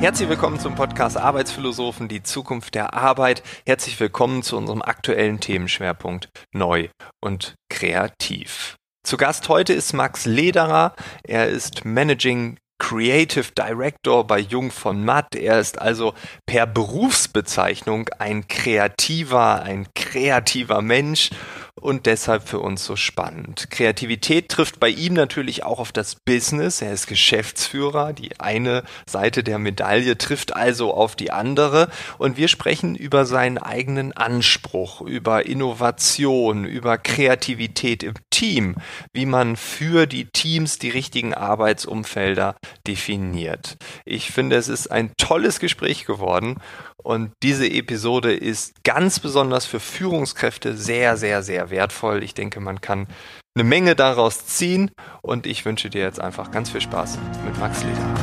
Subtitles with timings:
[0.00, 3.42] Herzlich willkommen zum Podcast Arbeitsphilosophen, die Zukunft der Arbeit.
[3.66, 6.88] Herzlich willkommen zu unserem aktuellen Themenschwerpunkt Neu
[7.22, 8.76] und Kreativ.
[9.06, 10.94] Zu Gast heute ist Max Lederer.
[11.22, 15.36] Er ist Managing Creative Director bei Jung von Matt.
[15.36, 16.14] Er ist also
[16.46, 21.28] per Berufsbezeichnung ein kreativer, ein kreativer Mensch
[21.74, 23.70] und deshalb für uns so spannend.
[23.70, 26.82] Kreativität trifft bei ihm natürlich auch auf das Business.
[26.82, 28.12] Er ist Geschäftsführer.
[28.12, 31.88] Die eine Seite der Medaille trifft also auf die andere.
[32.18, 38.76] Und wir sprechen über seinen eigenen Anspruch, über Innovation, über Kreativität im Team,
[39.12, 43.76] wie man für die Teams die richtigen Arbeitsumfelder definiert.
[44.04, 46.56] Ich finde, es ist ein tolles Gespräch geworden
[47.02, 52.22] und diese Episode ist ganz besonders für Führungskräfte sehr, sehr, sehr wertvoll.
[52.22, 53.06] Ich denke, man kann
[53.54, 54.90] eine Menge daraus ziehen
[55.22, 58.14] und ich wünsche dir jetzt einfach ganz viel Spaß mit Max Leder.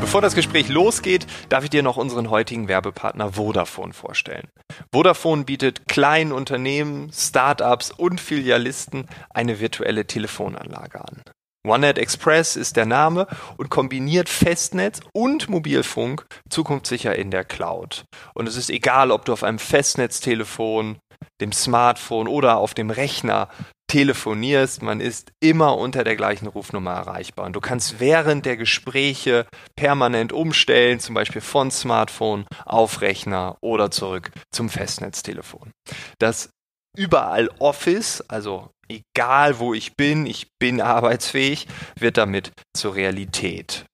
[0.00, 4.48] Bevor das Gespräch losgeht, darf ich dir noch unseren heutigen Werbepartner Vodafone vorstellen.
[4.92, 11.22] Vodafone bietet kleinen Unternehmen, Startups und Filialisten eine virtuelle Telefonanlage an.
[11.66, 13.26] OneNet Express ist der Name
[13.58, 18.04] und kombiniert Festnetz und Mobilfunk zukunftssicher in der Cloud.
[18.34, 20.98] Und es ist egal, ob du auf einem Festnetztelefon,
[21.40, 23.48] dem Smartphone oder auf dem Rechner
[23.90, 27.46] telefonierst, man ist immer unter der gleichen Rufnummer erreichbar.
[27.46, 33.90] Und du kannst während der Gespräche permanent umstellen, zum Beispiel von Smartphone auf Rechner oder
[33.90, 35.72] zurück zum Festnetztelefon.
[36.18, 36.50] Das
[36.96, 41.66] überall Office, also egal wo ich bin, ich bin arbeitsfähig,
[41.98, 43.84] wird damit zur Realität.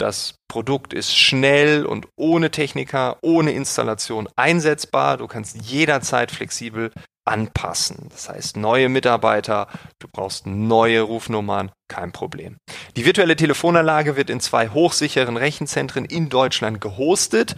[0.00, 5.16] Das Produkt ist schnell und ohne Techniker, ohne Installation einsetzbar.
[5.16, 6.92] Du kannst jederzeit flexibel
[7.24, 8.06] anpassen.
[8.10, 9.66] Das heißt, neue Mitarbeiter,
[9.98, 12.56] du brauchst neue Rufnummern, kein Problem.
[12.96, 17.56] Die virtuelle Telefonanlage wird in zwei hochsicheren Rechenzentren in Deutschland gehostet.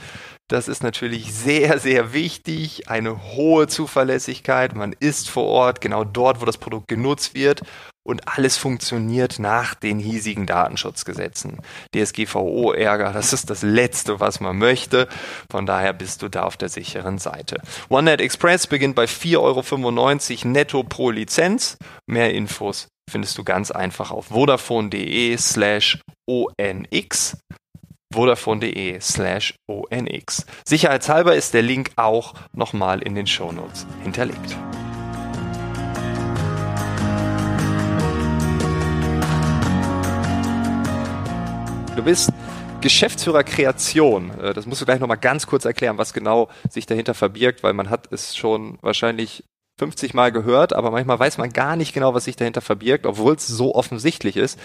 [0.50, 2.91] Das ist natürlich sehr, sehr wichtig.
[2.91, 4.75] Eine hohe Zuverlässigkeit.
[4.75, 7.62] Man ist vor Ort, genau dort, wo das Produkt genutzt wird.
[8.03, 11.60] Und alles funktioniert nach den hiesigen Datenschutzgesetzen.
[11.94, 15.06] DSGVO-Ärger, das ist das Letzte, was man möchte.
[15.49, 17.62] Von daher bist du da auf der sicheren Seite.
[17.89, 19.39] OneNet Express beginnt bei 4,95
[20.41, 21.77] Euro netto pro Lizenz.
[22.06, 27.37] Mehr Infos findest du ganz einfach auf vodafone.de slash onx
[28.12, 30.44] vodafone.de slash onx.
[30.65, 34.56] Sicherheitshalber ist der Link auch nochmal in den Shownotes hinterlegt.
[41.94, 42.32] Du bist
[42.81, 44.31] Geschäftsführer Kreation.
[44.41, 47.75] Äh, das musst du gleich nochmal ganz kurz erklären, was genau sich dahinter verbirgt, weil
[47.75, 49.44] man hat es schon wahrscheinlich
[49.78, 53.34] 50 Mal gehört, aber manchmal weiß man gar nicht genau, was sich dahinter verbirgt, obwohl
[53.34, 54.59] es so offensichtlich ist.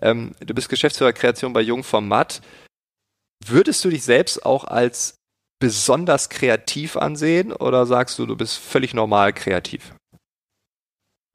[0.00, 2.40] Ähm, du bist Geschäftsführer Kreation bei Jung vom Matt.
[3.46, 5.18] Würdest du dich selbst auch als
[5.58, 9.94] besonders kreativ ansehen oder sagst du, du bist völlig normal kreativ?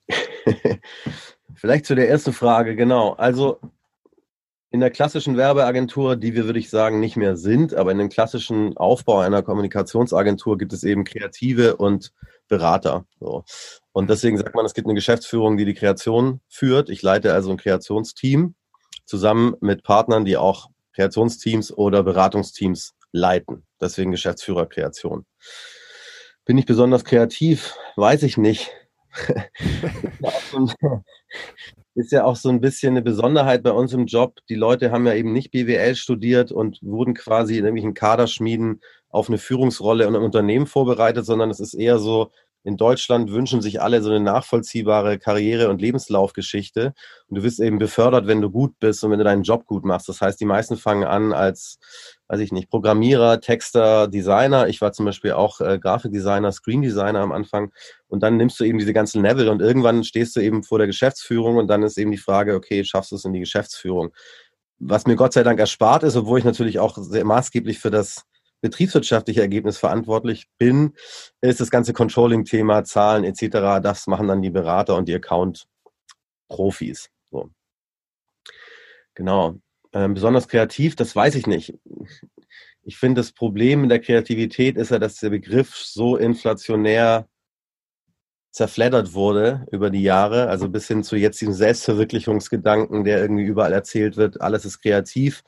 [1.56, 3.14] Vielleicht zu der ersten Frage, genau.
[3.14, 3.60] Also
[4.70, 8.10] in der klassischen Werbeagentur, die wir, würde ich sagen, nicht mehr sind, aber in dem
[8.10, 12.12] klassischen Aufbau einer Kommunikationsagentur gibt es eben Kreative und
[12.48, 13.06] Berater.
[13.20, 13.44] So.
[13.92, 16.90] Und deswegen sagt man, es gibt eine Geschäftsführung, die die Kreation führt.
[16.90, 18.56] Ich leite also ein Kreationsteam
[19.06, 23.64] zusammen mit Partnern, die auch Kreationsteams oder Beratungsteams leiten.
[23.80, 25.26] Deswegen Geschäftsführer Kreation.
[26.44, 27.76] Bin ich besonders kreativ?
[27.96, 28.72] Weiß ich nicht.
[31.94, 34.40] ist ja auch so ein bisschen eine Besonderheit bei uns im Job.
[34.50, 39.30] Die Leute haben ja eben nicht BWL studiert und wurden quasi in irgendwelchen Kaderschmieden auf
[39.30, 42.32] eine Führungsrolle und ein Unternehmen vorbereitet, sondern es ist eher so,
[42.68, 46.94] in Deutschland wünschen sich alle so eine nachvollziehbare Karriere- und Lebenslaufgeschichte.
[47.30, 49.86] Und du wirst eben befördert, wenn du gut bist und wenn du deinen Job gut
[49.86, 50.10] machst.
[50.10, 51.80] Das heißt, die meisten fangen an als,
[52.28, 54.68] weiß ich nicht, Programmierer, Texter, Designer.
[54.68, 57.72] Ich war zum Beispiel auch äh, Grafikdesigner, Screendesigner am Anfang.
[58.10, 60.88] Und dann nimmst du eben diese ganzen Level und irgendwann stehst du eben vor der
[60.88, 64.14] Geschäftsführung und dann ist eben die Frage, okay, schaffst du es in die Geschäftsführung?
[64.78, 68.26] Was mir Gott sei Dank erspart ist, obwohl ich natürlich auch sehr maßgeblich für das
[68.62, 70.94] betriebswirtschaftliche Ergebnis verantwortlich bin,
[71.42, 73.82] ist das ganze Controlling-Thema, Zahlen etc.
[73.82, 77.10] Das machen dann die Berater und die Account-Profis.
[77.30, 77.50] So.
[79.14, 79.56] Genau.
[79.94, 81.74] Ähm, besonders kreativ, das weiß ich nicht.
[82.84, 87.28] Ich finde, das Problem in der Kreativität ist ja, dass der Begriff so inflationär
[88.52, 93.74] zerfleddert wurde über die Jahre, also bis hin zu jetzt diesem Selbstverwirklichungsgedanken, der irgendwie überall
[93.74, 95.44] erzählt wird, alles ist kreativ.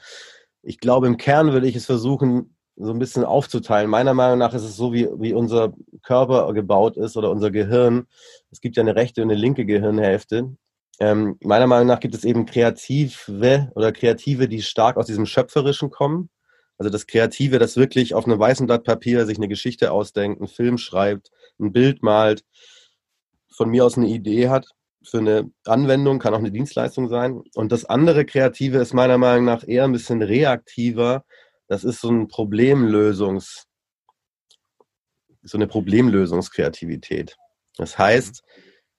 [0.61, 3.89] Ich glaube, im Kern würde ich es versuchen, so ein bisschen aufzuteilen.
[3.89, 8.07] Meiner Meinung nach ist es so, wie, wie unser Körper gebaut ist oder unser Gehirn.
[8.51, 10.55] Es gibt ja eine rechte und eine linke Gehirnhälfte.
[10.99, 15.89] Ähm, meiner Meinung nach gibt es eben Kreative oder Kreative, die stark aus diesem Schöpferischen
[15.89, 16.29] kommen.
[16.77, 20.47] Also das Kreative, das wirklich auf einem weißen Blatt Papier sich eine Geschichte ausdenkt, einen
[20.47, 21.29] Film schreibt,
[21.59, 22.45] ein Bild malt,
[23.49, 24.67] von mir aus eine Idee hat
[25.03, 27.41] für eine Anwendung, kann auch eine Dienstleistung sein.
[27.55, 31.23] Und das andere Kreative ist meiner Meinung nach eher ein bisschen reaktiver.
[31.69, 33.67] Das ist so ein Problemlösungs,
[35.43, 37.37] so eine Problemlösungskreativität.
[37.77, 38.43] Das heißt,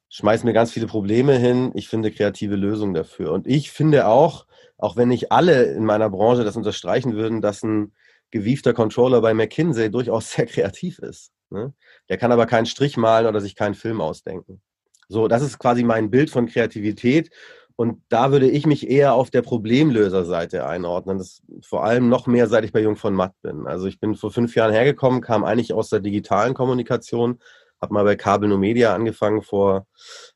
[0.08, 3.32] schmeiß mir ganz viele Probleme hin, ich finde kreative Lösungen dafür.
[3.32, 4.46] Und ich finde auch,
[4.78, 7.92] auch wenn nicht alle in meiner Branche das unterstreichen würden, dass ein
[8.30, 11.32] gewiefter Controller bei McKinsey durchaus sehr kreativ ist.
[11.50, 11.74] Ne?
[12.08, 14.62] Der kann aber keinen Strich malen oder sich keinen Film ausdenken.
[15.08, 17.30] So, das ist quasi mein Bild von Kreativität.
[17.76, 21.18] Und da würde ich mich eher auf der Problemlöserseite einordnen.
[21.18, 23.66] Das vor allem noch mehr, seit ich bei Jung von Matt bin.
[23.66, 27.38] Also ich bin vor fünf Jahren hergekommen, kam eigentlich aus der digitalen Kommunikation,
[27.80, 29.86] habe mal bei Kabel No Media angefangen vor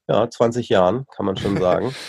[0.08, 1.94] ja, 20 Jahren, kann man schon sagen.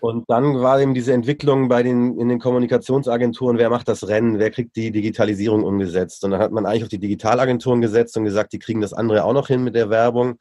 [0.00, 4.38] Und dann war eben diese Entwicklung bei den, in den Kommunikationsagenturen, wer macht das Rennen,
[4.38, 6.24] wer kriegt die Digitalisierung umgesetzt.
[6.24, 9.24] Und dann hat man eigentlich auf die Digitalagenturen gesetzt und gesagt, die kriegen das andere
[9.24, 10.38] auch noch hin mit der Werbung.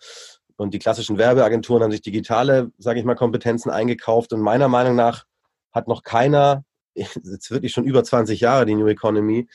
[0.59, 4.33] Und die klassischen Werbeagenturen haben sich digitale, sage ich mal, Kompetenzen eingekauft.
[4.33, 5.23] Und meiner Meinung nach
[5.71, 6.65] hat noch keiner,
[6.95, 9.47] jetzt wirklich schon über 20 Jahre die New Economy,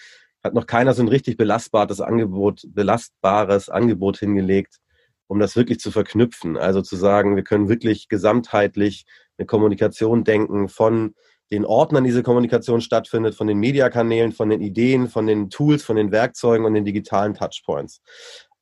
[0.42, 4.78] hat noch keiner so ein richtig belastbares Angebot, belastbares Angebot hingelegt,
[5.26, 6.56] um das wirklich zu verknüpfen.
[6.56, 9.04] Also zu sagen, wir können wirklich gesamtheitlich
[9.36, 11.14] eine Kommunikation denken von
[11.50, 15.84] den Orten, an diese Kommunikation stattfindet, von den Mediakanälen, von den Ideen, von den Tools,
[15.84, 18.00] von den Werkzeugen und den digitalen Touchpoints.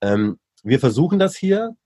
[0.00, 1.76] Ähm, wir versuchen das hier.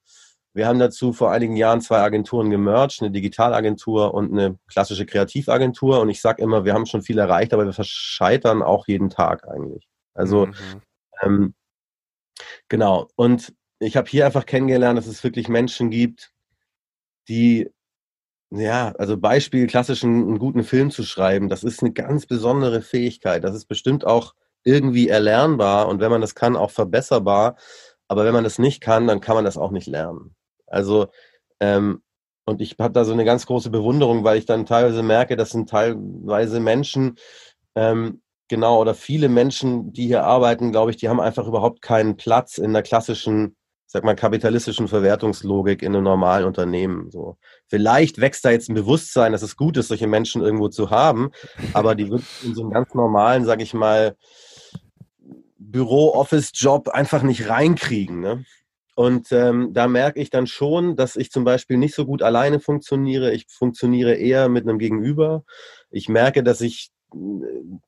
[0.57, 6.01] Wir haben dazu vor einigen Jahren zwei Agenturen gemerged, eine Digitalagentur und eine klassische Kreativagentur.
[6.01, 9.47] Und ich sage immer, wir haben schon viel erreicht, aber wir verscheitern auch jeden Tag
[9.47, 9.87] eigentlich.
[10.15, 10.55] Also mhm.
[11.23, 11.55] ähm,
[12.71, 13.09] genau.
[13.17, 16.33] Und ich habe hier einfach kennengelernt, dass es wirklich Menschen gibt,
[17.29, 17.71] die
[18.49, 23.45] ja, also Beispiel klassischen einen guten Film zu schreiben, das ist eine ganz besondere Fähigkeit.
[23.45, 27.57] Das ist bestimmt auch irgendwie erlernbar und wenn man das kann, auch verbesserbar.
[28.09, 30.36] Aber wenn man das nicht kann, dann kann man das auch nicht lernen.
[30.67, 31.09] Also,
[31.61, 32.03] ähm,
[32.45, 35.51] und ich habe da so eine ganz große Bewunderung, weil ich dann teilweise merke, das
[35.51, 37.17] sind teilweise Menschen,
[37.75, 42.17] ähm, genau, oder viele Menschen, die hier arbeiten, glaube ich, die haben einfach überhaupt keinen
[42.17, 47.11] Platz in der klassischen, sag mal, kapitalistischen Verwertungslogik in einem normalen Unternehmen.
[47.11, 47.37] So.
[47.67, 51.31] Vielleicht wächst da jetzt ein Bewusstsein, dass es gut ist, solche Menschen irgendwo zu haben,
[51.73, 54.17] aber die wird in so einem ganz normalen, sag ich mal,
[55.59, 58.21] Büro-Office-Job einfach nicht reinkriegen.
[58.21, 58.45] Ne?
[58.97, 62.61] Und ähm, da merke ich dann schon, dass ich zum Beispiel nicht so gut alleine
[62.61, 63.31] funktioniere.
[63.35, 65.45] Ich funktioniere eher mit einem Gegenüber.
[65.91, 67.17] Ich merke, dass ich äh,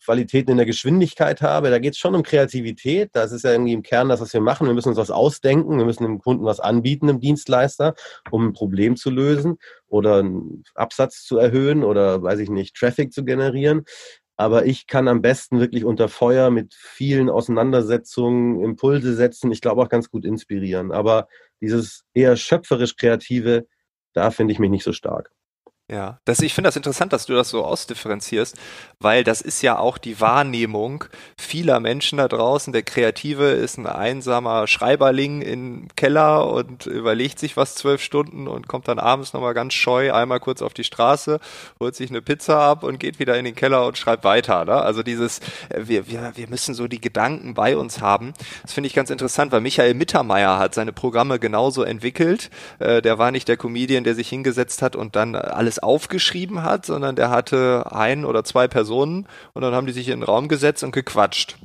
[0.04, 1.70] Qualitäten in der Geschwindigkeit habe.
[1.70, 3.08] Da geht es schon um Kreativität.
[3.14, 4.66] Das ist ja irgendwie im Kern das, was wir machen.
[4.66, 5.78] Wir müssen uns was ausdenken.
[5.78, 7.94] Wir müssen dem Kunden was anbieten, einem Dienstleister,
[8.30, 9.56] um ein Problem zu lösen
[9.86, 13.86] oder einen Absatz zu erhöhen oder, weiß ich nicht, Traffic zu generieren.
[14.38, 19.50] Aber ich kann am besten wirklich unter Feuer mit vielen Auseinandersetzungen Impulse setzen.
[19.50, 20.92] Ich glaube auch ganz gut inspirieren.
[20.92, 21.26] Aber
[21.60, 23.66] dieses eher schöpferisch Kreative,
[24.14, 25.32] da finde ich mich nicht so stark.
[25.90, 28.58] Ja, das, ich finde das interessant, dass du das so ausdifferenzierst,
[29.00, 31.04] weil das ist ja auch die Wahrnehmung
[31.38, 32.74] vieler Menschen da draußen.
[32.74, 38.68] Der Kreative ist ein einsamer Schreiberling im Keller und überlegt sich was zwölf Stunden und
[38.68, 41.40] kommt dann abends nochmal ganz scheu einmal kurz auf die Straße,
[41.80, 44.66] holt sich eine Pizza ab und geht wieder in den Keller und schreibt weiter.
[44.66, 44.74] Ne?
[44.74, 45.38] Also dieses,
[45.70, 48.34] äh, wir, wir, wir müssen so die Gedanken bei uns haben.
[48.60, 52.50] Das finde ich ganz interessant, weil Michael Mittermeier hat seine Programme genauso entwickelt.
[52.78, 56.86] Äh, der war nicht der Comedian, der sich hingesetzt hat und dann alles aufgeschrieben hat,
[56.86, 60.48] sondern der hatte ein oder zwei Personen und dann haben die sich in den Raum
[60.48, 61.56] gesetzt und gequatscht.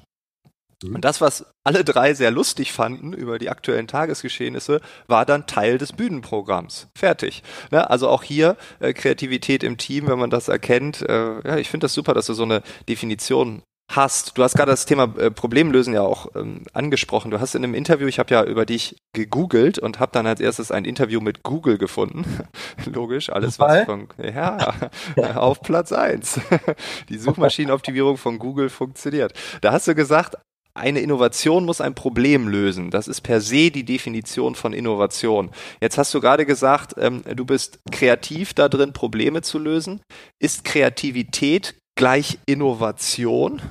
[0.84, 0.96] Mhm.
[0.96, 5.78] Und das, was alle drei sehr lustig fanden über die aktuellen Tagesgeschehnisse, war dann Teil
[5.78, 6.88] des Bühnenprogramms.
[6.96, 7.44] Fertig.
[7.72, 7.90] Ne?
[7.90, 11.02] Also auch hier äh, Kreativität im Team, wenn man das erkennt.
[11.02, 14.38] Äh, ja, ich finde das super, dass du so eine Definition hast.
[14.38, 17.32] Du hast gerade das Thema äh, Problemlösen ja auch ähm, angesprochen.
[17.32, 20.40] Du hast in einem Interview, ich habe ja über dich gegoogelt und habe dann als
[20.40, 22.26] erstes ein Interview mit Google gefunden.
[22.86, 24.74] Logisch, alles was von ja,
[25.36, 26.40] auf Platz eins.
[27.10, 29.34] Die Suchmaschinenoptimierung von Google funktioniert.
[29.62, 30.38] Da hast du gesagt,
[30.76, 32.90] eine Innovation muss ein Problem lösen.
[32.90, 35.52] Das ist per se die Definition von Innovation.
[35.82, 40.02] Jetzt hast du gerade gesagt, ähm, du bist kreativ da drin, Probleme zu lösen.
[40.40, 43.62] Ist Kreativität gleich Innovation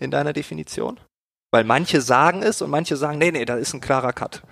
[0.00, 1.00] in deiner Definition?
[1.50, 4.42] Weil manche sagen es und manche sagen, nee, nee, da ist ein klarer Cut.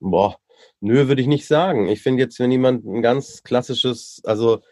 [0.00, 0.36] Boah,
[0.80, 1.88] nö, würde ich nicht sagen.
[1.88, 4.62] Ich finde jetzt, wenn jemand ein ganz klassisches, also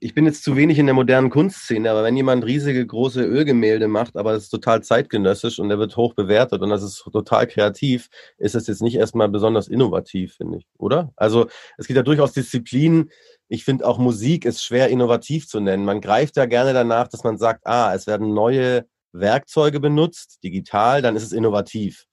[0.00, 3.88] ich bin jetzt zu wenig in der modernen Kunstszene, aber wenn jemand riesige große Ölgemälde
[3.88, 7.46] macht, aber das ist total zeitgenössisch und der wird hoch bewertet und das ist total
[7.46, 11.12] kreativ, ist das jetzt nicht erstmal besonders innovativ, finde ich, oder?
[11.16, 11.46] Also
[11.78, 13.10] es gibt ja durchaus Disziplinen,
[13.48, 15.86] ich finde auch Musik ist schwer innovativ zu nennen.
[15.86, 21.00] Man greift ja gerne danach, dass man sagt, ah, es werden neue Werkzeuge benutzt, digital,
[21.00, 22.04] dann ist es innovativ.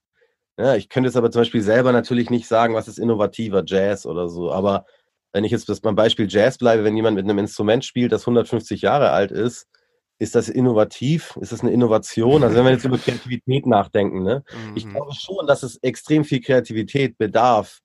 [0.58, 4.06] Ja, ich könnte jetzt aber zum Beispiel selber natürlich nicht sagen, was ist innovativer, Jazz
[4.06, 4.54] oder so.
[4.54, 4.86] Aber
[5.36, 8.82] wenn ich jetzt beim Beispiel Jazz bleibe, wenn jemand mit einem Instrument spielt, das 150
[8.82, 9.68] Jahre alt ist,
[10.18, 11.38] ist das innovativ?
[11.42, 12.42] Ist das eine Innovation?
[12.42, 14.46] Also wenn wir jetzt über Kreativität nachdenken, ne?
[14.54, 14.78] Mhm.
[14.78, 17.82] ich glaube schon, dass es extrem viel Kreativität bedarf,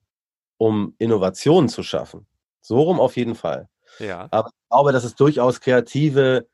[0.55, 2.25] um Innovationen zu schaffen.
[2.61, 3.67] So rum auf jeden Fall.
[3.99, 4.29] Ja.
[4.31, 6.47] Aber ich glaube, dass es durchaus kreative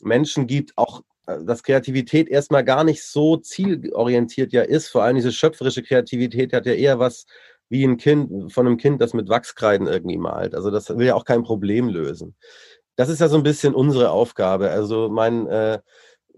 [0.00, 4.88] Menschen gibt, auch äh, dass Kreativität erstmal gar nicht so zielorientiert ja ist.
[4.88, 7.26] Vor allem diese schöpferische Kreativität hat ja eher was
[7.70, 10.54] wie ein Kind, von einem Kind, das mit Wachskreiden irgendwie malt.
[10.54, 12.36] Also das will ja auch kein Problem lösen.
[12.96, 14.70] Das ist ja so ein bisschen unsere Aufgabe.
[14.70, 15.78] Also mein äh,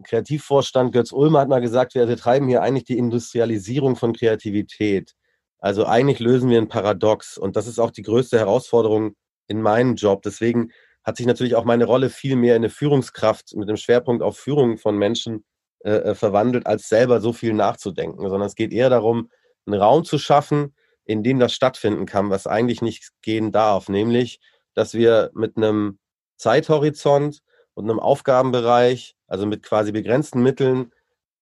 [0.05, 5.15] Kreativvorstand Götz Ulmer hat mal gesagt, wir betreiben hier eigentlich die Industrialisierung von Kreativität.
[5.59, 7.39] Also eigentlich lösen wir ein Paradox.
[7.39, 9.17] Und das ist auch die größte Herausforderung
[9.49, 10.23] in meinem Job.
[10.23, 10.71] Deswegen
[11.03, 14.39] hat sich natürlich auch meine Rolle viel mehr in eine Führungskraft mit dem Schwerpunkt auf
[14.39, 15.45] Führung von Menschen
[15.85, 19.31] äh, äh, verwandelt, als selber so viel nachzudenken, sondern es geht eher darum,
[19.67, 24.41] einen Raum zu schaffen, in dem das stattfinden kann, was eigentlich nicht gehen darf, nämlich,
[24.75, 25.99] dass wir mit einem
[26.37, 27.41] Zeithorizont
[27.75, 30.93] und einem Aufgabenbereich, also mit quasi begrenzten Mitteln,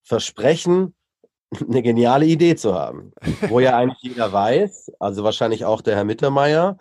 [0.02, 0.95] versprechen,
[1.69, 3.12] eine geniale Idee zu haben,
[3.49, 6.79] wo ja eigentlich jeder weiß, also wahrscheinlich auch der Herr Mittermeier,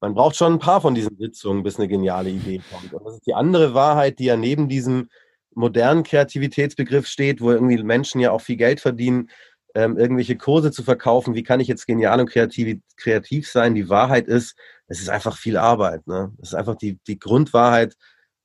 [0.00, 2.92] man braucht schon ein paar von diesen Sitzungen, bis eine geniale Idee kommt.
[2.92, 5.10] Und das ist die andere Wahrheit, die ja neben diesem
[5.54, 9.30] modernen Kreativitätsbegriff steht, wo irgendwie Menschen ja auch viel Geld verdienen,
[9.74, 11.34] ähm, irgendwelche Kurse zu verkaufen.
[11.34, 13.74] Wie kann ich jetzt genial und kreativ, kreativ sein?
[13.74, 16.06] Die Wahrheit ist, es ist einfach viel Arbeit.
[16.06, 16.32] Ne?
[16.38, 17.94] Das ist einfach die, die Grundwahrheit.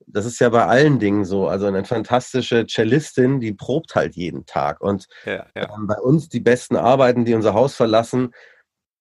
[0.07, 1.47] Das ist ja bei allen Dingen so.
[1.47, 4.81] Also eine fantastische Cellistin, die probt halt jeden Tag.
[4.81, 5.75] Und ja, ja.
[5.75, 8.31] Ähm, bei uns die besten Arbeiten, die unser Haus verlassen,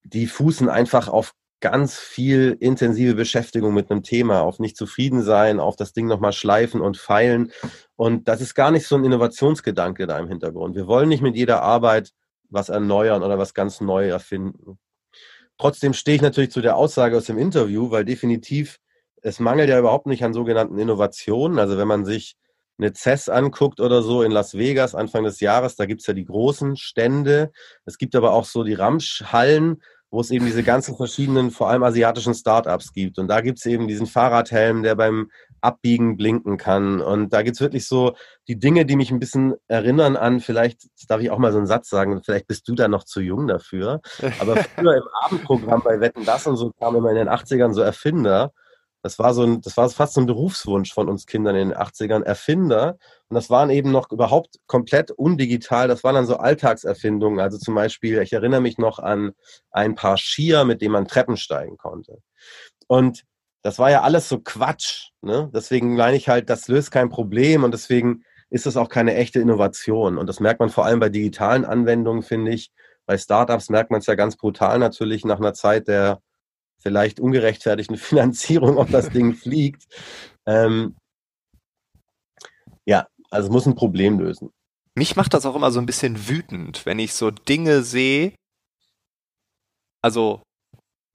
[0.02, 1.32] die fußen einfach auf
[1.64, 6.34] ganz viel intensive Beschäftigung mit einem Thema, auf nicht zufrieden sein, auf das Ding nochmal
[6.34, 7.52] schleifen und feilen.
[7.96, 10.76] Und das ist gar nicht so ein Innovationsgedanke da im Hintergrund.
[10.76, 12.10] Wir wollen nicht mit jeder Arbeit
[12.50, 14.78] was erneuern oder was ganz neu erfinden.
[15.56, 18.78] Trotzdem stehe ich natürlich zu der Aussage aus dem Interview, weil definitiv
[19.22, 21.58] es mangelt ja überhaupt nicht an sogenannten Innovationen.
[21.58, 22.36] Also wenn man sich
[22.76, 26.12] eine CES anguckt oder so in Las Vegas Anfang des Jahres, da gibt es ja
[26.12, 27.52] die großen Stände.
[27.86, 29.82] Es gibt aber auch so die Ramschhallen,
[30.14, 33.18] wo es eben diese ganzen verschiedenen, vor allem asiatischen Startups gibt.
[33.18, 35.28] Und da gibt es eben diesen Fahrradhelm, der beim
[35.60, 37.00] Abbiegen blinken kann.
[37.00, 38.14] Und da gibt es wirklich so
[38.46, 41.66] die Dinge, die mich ein bisschen erinnern an, vielleicht darf ich auch mal so einen
[41.66, 44.00] Satz sagen, vielleicht bist du da noch zu jung dafür.
[44.38, 47.80] Aber früher im Abendprogramm bei Wetten das und so kam immer in den 80ern so
[47.82, 48.52] Erfinder.
[49.04, 51.76] Das war so ein, das war fast so ein Berufswunsch von uns Kindern in den
[51.76, 52.96] 80ern, Erfinder.
[53.28, 55.88] Und das waren eben noch überhaupt komplett undigital.
[55.88, 57.38] Das waren dann so Alltagserfindungen.
[57.38, 59.32] Also zum Beispiel, ich erinnere mich noch an
[59.70, 62.22] ein paar Skier, mit denen man Treppen steigen konnte.
[62.86, 63.24] Und
[63.60, 65.10] das war ja alles so Quatsch.
[65.20, 65.50] Ne?
[65.52, 69.38] Deswegen meine ich halt, das löst kein Problem und deswegen ist das auch keine echte
[69.38, 70.16] Innovation.
[70.16, 72.72] Und das merkt man vor allem bei digitalen Anwendungen, finde ich.
[73.04, 76.22] Bei Startups merkt man es ja ganz brutal natürlich nach einer Zeit der
[76.84, 79.84] vielleicht ungerechtfertigten Finanzierung, ob das Ding fliegt.
[80.46, 80.96] Ähm,
[82.86, 84.50] ja, also muss ein Problem lösen.
[84.94, 88.34] Mich macht das auch immer so ein bisschen wütend, wenn ich so Dinge sehe,
[90.04, 90.43] also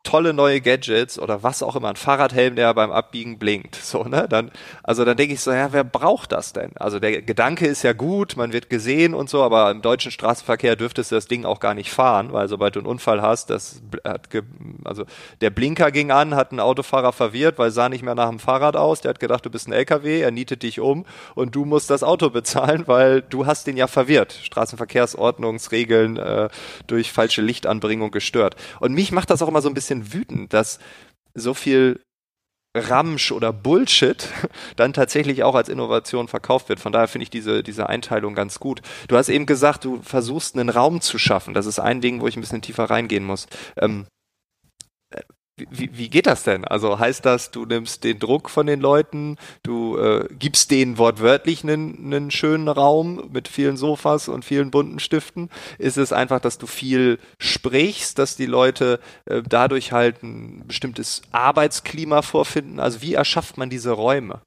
[0.10, 3.78] tolle neue Gadgets oder was auch immer, ein Fahrradhelm, der beim Abbiegen blinkt.
[3.90, 4.28] So, ne?
[4.30, 4.52] Dann,
[4.84, 6.72] also dann denke ich so, ja, wer braucht das denn?
[6.76, 10.76] Also der Gedanke ist ja gut, man wird gesehen und so, aber im deutschen Straßenverkehr
[10.76, 13.82] dürftest du das Ding auch gar nicht fahren, weil sobald du einen Unfall hast, das
[14.04, 14.30] hat
[14.84, 15.06] also
[15.42, 18.76] der Blinker ging an, hat einen Autofahrer verwirrt, weil sah nicht mehr nach dem Fahrrad
[18.76, 21.90] aus, der hat gedacht, du bist ein LKW, er nietet dich um und du musst
[21.90, 24.34] das Auto bezahlen, weil du hast den ja verwirrt.
[24.44, 26.50] Straßenverkehrsordnungsregeln äh,
[26.86, 28.56] durch falsche Lichtanbringung gestört.
[28.80, 30.80] Und mich macht das auch immer so ein bisschen bisschen wütend, dass
[31.34, 32.02] so viel
[32.78, 34.28] Ramsch oder Bullshit
[34.76, 36.80] dann tatsächlich auch als Innovation verkauft wird.
[36.80, 38.82] Von daher finde ich diese, diese Einteilung ganz gut.
[39.08, 41.54] Du hast eben gesagt, du versuchst einen Raum zu schaffen.
[41.54, 43.48] Das ist ein Ding, wo ich ein bisschen tiefer reingehen muss.
[43.78, 44.06] Ähm,
[45.70, 46.66] wie, wie geht das denn?
[46.66, 51.64] Also heißt das, du nimmst den Druck von den Leuten, du äh, gibst denen wortwörtlich
[51.64, 55.50] einen, einen schönen Raum mit vielen Sofas und vielen bunten Stiften?
[55.78, 61.22] Ist es einfach, dass du viel sprichst, dass die Leute äh, dadurch halt ein bestimmtes
[61.32, 62.80] Arbeitsklima vorfinden?
[62.80, 64.42] Also wie erschafft man diese Räume?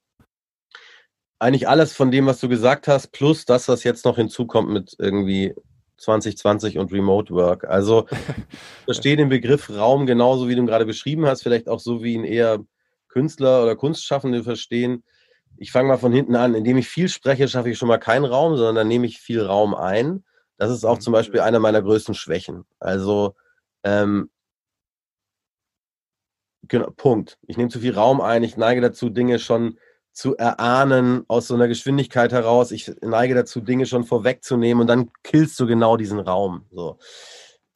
[1.39, 4.95] Eigentlich alles von dem, was du gesagt hast, plus das, was jetzt noch hinzukommt mit
[4.97, 5.53] irgendwie
[6.03, 7.65] 2020 und Remote Work.
[7.65, 8.17] Also ich
[8.85, 12.13] verstehe den Begriff Raum genauso, wie du ihn gerade beschrieben hast, vielleicht auch so, wie
[12.13, 12.59] ihn eher
[13.07, 15.03] Künstler oder Kunstschaffende verstehen.
[15.57, 16.55] Ich fange mal von hinten an.
[16.55, 19.41] Indem ich viel spreche, schaffe ich schon mal keinen Raum, sondern dann nehme ich viel
[19.41, 20.23] Raum ein.
[20.57, 21.01] Das ist auch mhm.
[21.01, 22.65] zum Beispiel einer meiner größten Schwächen.
[22.79, 23.35] Also,
[23.83, 24.29] ähm,
[26.67, 27.37] genau, Punkt.
[27.47, 28.43] Ich nehme zu viel Raum ein.
[28.43, 29.77] Ich neige dazu, Dinge schon
[30.13, 32.71] zu erahnen aus so einer Geschwindigkeit heraus.
[32.71, 36.65] Ich neige dazu, Dinge schon vorwegzunehmen und dann killst du genau diesen Raum.
[36.71, 36.99] So.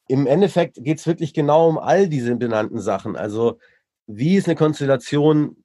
[0.06, 3.16] Im Endeffekt geht es wirklich genau um all diese benannten Sachen.
[3.16, 3.58] Also
[4.06, 5.56] wie ist eine Konstellation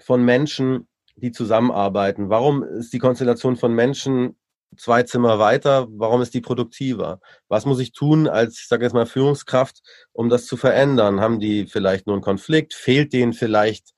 [0.00, 0.86] von Menschen,
[1.16, 2.30] die zusammenarbeiten?
[2.30, 4.36] Warum ist die Konstellation von Menschen
[4.76, 5.88] zwei Zimmer weiter?
[5.90, 7.20] Warum ist die produktiver?
[7.48, 11.20] Was muss ich tun als, ich sage jetzt mal, Führungskraft, um das zu verändern?
[11.20, 12.74] Haben die vielleicht nur einen Konflikt?
[12.74, 13.92] Fehlt denen vielleicht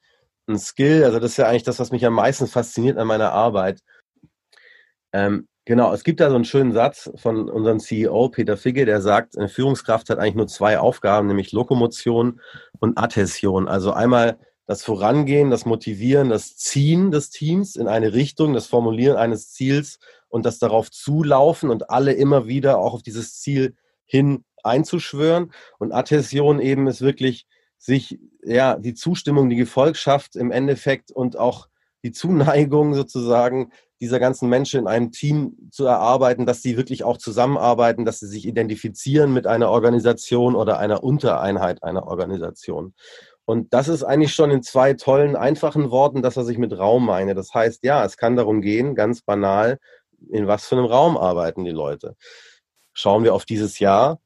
[0.47, 1.05] ein Skill?
[1.05, 3.81] Also das ist ja eigentlich das, was mich am meisten fasziniert an meiner Arbeit.
[5.13, 9.01] Ähm, genau, es gibt da so einen schönen Satz von unserem CEO Peter Figge, der
[9.01, 12.41] sagt, eine Führungskraft hat eigentlich nur zwei Aufgaben, nämlich Lokomotion
[12.81, 13.69] und Adhäsion.
[13.69, 19.17] Also einmal das Vorangehen, das Motivieren, das Ziehen des Teams in eine Richtung, das Formulieren
[19.17, 19.99] eines Ziels
[20.29, 25.53] und das darauf zulaufen und alle immer wieder auch auf dieses Ziel hin einzuschwören.
[25.79, 27.47] Und Adhäsion eben ist wirklich
[27.85, 31.69] sich, ja, die Zustimmung, die Gefolgschaft im Endeffekt und auch
[32.03, 37.19] die Zuneigung sozusagen dieser ganzen Menschen in einem Team zu erarbeiten, dass sie wirklich auch
[37.19, 42.95] zusammenarbeiten, dass sie sich identifizieren mit einer Organisation oder einer Untereinheit einer Organisation.
[43.45, 47.05] Und das ist eigentlich schon in zwei tollen, einfachen Worten das, was ich mit Raum
[47.05, 47.35] meine.
[47.35, 49.79] Das heißt, ja, es kann darum gehen, ganz banal,
[50.31, 52.17] in was für einem Raum arbeiten die Leute.
[52.95, 54.21] Schauen wir auf dieses Jahr.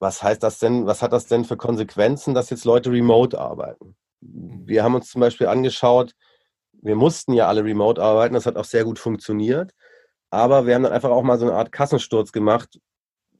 [0.00, 3.94] Was heißt das denn, was hat das denn für Konsequenzen, dass jetzt Leute remote arbeiten?
[4.20, 6.14] Wir haben uns zum Beispiel angeschaut,
[6.72, 9.72] wir mussten ja alle remote arbeiten, das hat auch sehr gut funktioniert.
[10.30, 12.78] Aber wir haben dann einfach auch mal so eine Art Kassensturz gemacht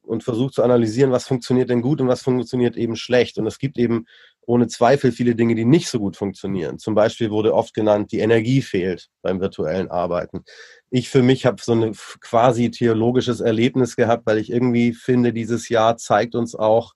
[0.02, 3.38] und versucht zu analysieren, was funktioniert denn gut und was funktioniert eben schlecht.
[3.38, 4.06] Und es gibt eben
[4.50, 6.80] ohne Zweifel viele Dinge, die nicht so gut funktionieren.
[6.80, 10.42] Zum Beispiel wurde oft genannt, die Energie fehlt beim virtuellen Arbeiten.
[10.90, 15.68] Ich für mich habe so ein quasi theologisches Erlebnis gehabt, weil ich irgendwie finde, dieses
[15.68, 16.94] Jahr zeigt uns auch,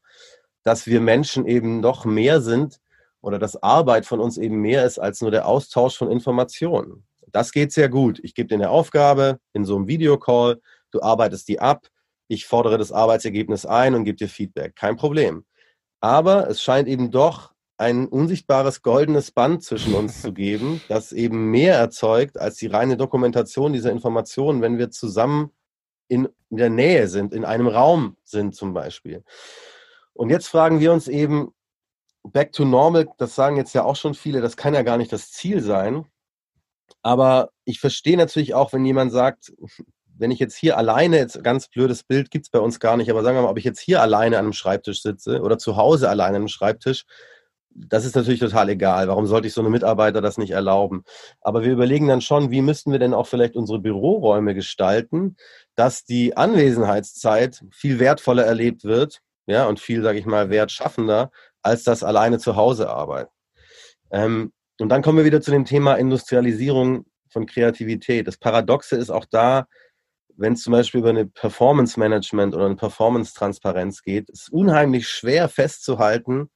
[0.65, 2.81] dass wir Menschen eben noch mehr sind
[3.21, 7.05] oder dass Arbeit von uns eben mehr ist als nur der Austausch von Informationen.
[7.31, 8.19] Das geht sehr gut.
[8.25, 11.87] Ich gebe dir eine Aufgabe in so einem Videocall, du arbeitest die ab,
[12.27, 14.75] ich fordere das Arbeitsergebnis ein und gebe dir Feedback.
[14.75, 15.45] Kein Problem.
[16.05, 21.51] Aber es scheint eben doch ein unsichtbares goldenes Band zwischen uns zu geben, das eben
[21.51, 25.51] mehr erzeugt als die reine Dokumentation dieser Informationen, wenn wir zusammen
[26.09, 29.25] in, der Nähe sind, in einem Raum sind zum Beispiel.
[30.13, 31.55] Und jetzt fragen wir uns eben,
[32.23, 35.11] back to normal, das sagen jetzt ja auch schon viele, das kann ja gar nicht
[35.11, 36.05] das Ziel sein.
[37.01, 39.55] Aber ich verstehe natürlich auch, wenn jemand sagt,
[40.17, 43.11] wenn ich jetzt hier alleine, jetzt ganz blödes Bild gibt es bei uns gar nicht,
[43.11, 45.77] aber sagen wir mal, ob ich jetzt hier alleine an einem Schreibtisch sitze oder zu
[45.77, 47.05] Hause alleine an einem Schreibtisch,
[47.77, 49.09] das ist natürlich total egal.
[49.09, 51.05] Warum sollte ich so einem Mitarbeiter das nicht erlauben?
[51.41, 55.37] Aber wir überlegen dann schon, wie müssten wir denn auch vielleicht unsere Büroräume gestalten,
[55.75, 61.31] dass die Anwesenheitszeit viel wertvoller erlebt wird, ja, und viel, sage ich mal, wertschaffender,
[61.63, 63.33] als das alleine zu Hause arbeiten.
[64.11, 68.27] Ähm, und dann kommen wir wieder zu dem Thema Industrialisierung von Kreativität.
[68.27, 69.67] Das Paradoxe ist auch da,
[70.37, 75.09] wenn es zum Beispiel über eine Performance Management oder eine Performance Transparenz geht, ist unheimlich
[75.09, 76.51] schwer festzuhalten,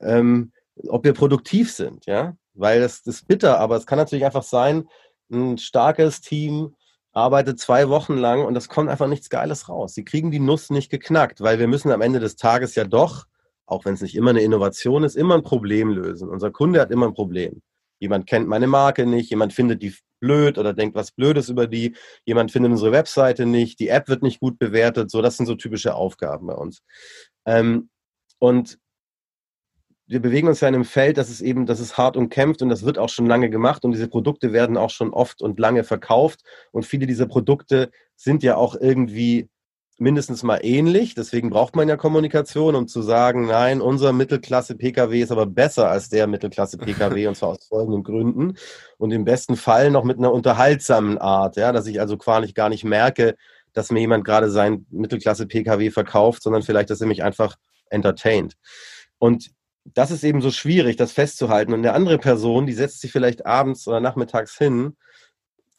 [0.00, 0.52] ähm,
[0.88, 4.42] ob wir produktiv sind, ja, weil das, das ist bitter, aber es kann natürlich einfach
[4.42, 4.88] sein,
[5.30, 6.74] ein starkes Team
[7.12, 9.94] arbeitet zwei Wochen lang und das kommt einfach nichts Geiles raus.
[9.94, 13.26] Sie kriegen die Nuss nicht geknackt, weil wir müssen am Ende des Tages ja doch,
[13.66, 16.28] auch wenn es nicht immer eine Innovation ist, immer ein Problem lösen.
[16.28, 17.60] Unser Kunde hat immer ein Problem.
[18.00, 21.96] Jemand kennt meine Marke nicht, jemand findet die blöd oder denkt was Blödes über die,
[22.24, 25.10] jemand findet unsere Webseite nicht, die App wird nicht gut bewertet.
[25.10, 26.82] So, das sind so typische Aufgaben bei uns.
[27.46, 27.88] Ähm,
[28.38, 28.78] und
[30.08, 32.62] wir bewegen uns ja in einem Feld, das ist eben, das ist hart und kämpft
[32.62, 35.58] und das wird auch schon lange gemacht und diese Produkte werden auch schon oft und
[35.60, 36.40] lange verkauft
[36.72, 39.50] und viele dieser Produkte sind ja auch irgendwie
[39.98, 41.14] mindestens mal ähnlich.
[41.14, 46.08] Deswegen braucht man ja Kommunikation, um zu sagen, nein, unser Mittelklasse-Pkw ist aber besser als
[46.08, 48.54] der Mittelklasse-Pkw und zwar aus folgenden Gründen.
[48.96, 52.68] Und im besten Fall noch mit einer unterhaltsamen Art, ja, dass ich also quasi gar
[52.68, 53.36] nicht merke,
[53.72, 57.56] dass mir jemand gerade sein Mittelklasse-Pkw verkauft, sondern vielleicht, dass er mich einfach
[57.90, 58.54] entertaint.
[59.18, 59.50] Und
[59.84, 61.72] das ist eben so schwierig, das festzuhalten.
[61.72, 64.96] Und eine andere Person, die setzt sich vielleicht abends oder nachmittags hin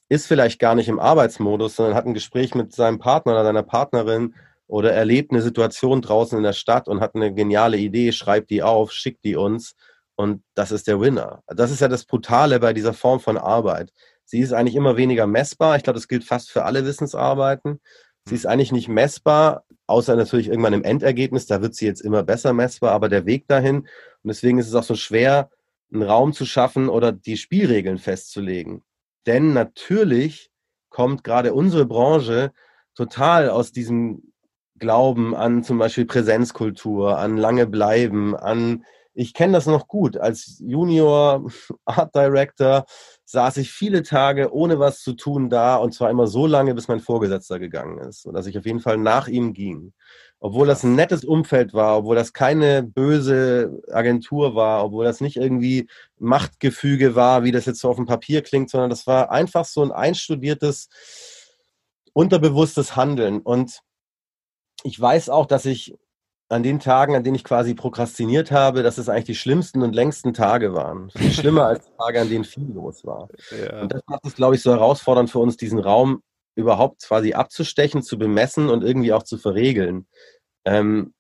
[0.09, 3.63] ist vielleicht gar nicht im Arbeitsmodus, sondern hat ein Gespräch mit seinem Partner oder seiner
[3.63, 4.35] Partnerin
[4.67, 8.63] oder erlebt eine Situation draußen in der Stadt und hat eine geniale Idee, schreibt die
[8.63, 9.75] auf, schickt die uns
[10.15, 11.43] und das ist der Winner.
[11.47, 13.93] Das ist ja das Brutale bei dieser Form von Arbeit.
[14.25, 15.75] Sie ist eigentlich immer weniger messbar.
[15.77, 17.79] Ich glaube, das gilt fast für alle Wissensarbeiten.
[18.25, 21.47] Sie ist eigentlich nicht messbar, außer natürlich irgendwann im Endergebnis.
[21.47, 23.77] Da wird sie jetzt immer besser messbar, aber der Weg dahin.
[23.77, 23.87] Und
[24.25, 25.49] deswegen ist es auch so schwer,
[25.91, 28.83] einen Raum zu schaffen oder die Spielregeln festzulegen.
[29.25, 30.49] Denn natürlich
[30.89, 32.51] kommt gerade unsere Branche
[32.95, 34.34] total aus diesem
[34.77, 38.86] Glauben an zum Beispiel Präsenzkultur, an lange bleiben, an
[39.19, 40.15] ich kenne das noch gut.
[40.17, 41.45] Als Junior
[41.86, 42.86] Art Director
[43.25, 46.88] saß ich viele Tage ohne was zu tun da und zwar immer so lange, bis
[46.88, 49.93] mein Vorgesetzter gegangen ist, sodass ich auf jeden Fall nach ihm ging.
[50.39, 55.36] Obwohl das ein nettes Umfeld war, obwohl das keine böse Agentur war, obwohl das nicht
[55.36, 59.65] irgendwie Machtgefüge war, wie das jetzt so auf dem Papier klingt, sondern das war einfach
[59.65, 60.88] so ein einstudiertes,
[62.13, 63.41] unterbewusstes Handeln.
[63.41, 63.82] Und
[64.84, 65.93] ich weiß auch, dass ich
[66.49, 69.93] an den Tagen, an denen ich quasi prokrastiniert habe, dass es eigentlich die schlimmsten und
[69.93, 71.12] längsten Tage waren.
[71.12, 73.29] Viel schlimmer als Tage, an denen viel los war.
[73.51, 73.81] Ja.
[73.81, 76.23] Und das macht es, glaube ich, so herausfordernd für uns, diesen Raum
[76.55, 80.07] überhaupt quasi abzustechen, zu bemessen und irgendwie auch zu verregeln.
[80.65, 81.13] Ähm,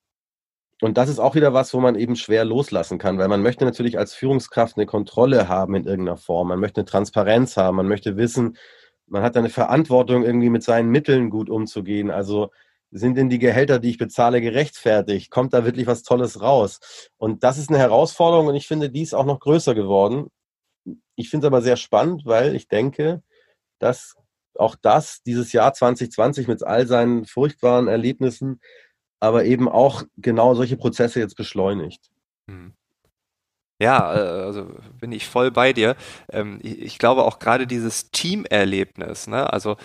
[0.81, 3.65] und das ist auch wieder was, wo man eben schwer loslassen kann, weil man möchte
[3.65, 6.47] natürlich als Führungskraft eine Kontrolle haben in irgendeiner Form.
[6.47, 7.77] Man möchte eine Transparenz haben.
[7.77, 8.57] Man möchte wissen,
[9.05, 12.09] man hat eine Verantwortung, irgendwie mit seinen Mitteln gut umzugehen.
[12.09, 12.51] Also
[12.91, 15.31] sind denn die Gehälter, die ich bezahle, gerechtfertigt?
[15.31, 16.79] Kommt da wirklich was Tolles raus?
[17.17, 20.27] Und das ist eine Herausforderung und ich finde, die ist auch noch größer geworden.
[21.15, 23.21] Ich finde es aber sehr spannend, weil ich denke,
[23.79, 24.15] dass
[24.55, 28.59] auch das dieses Jahr 2020 mit all seinen furchtbaren Erlebnissen,
[29.19, 32.09] aber eben auch genau solche Prozesse jetzt beschleunigt.
[32.49, 32.73] Hm.
[33.81, 35.95] Ja, äh, also bin ich voll bei dir.
[36.31, 39.51] Ähm, ich glaube auch gerade dieses Teamerlebnis, ne?
[39.53, 39.77] Also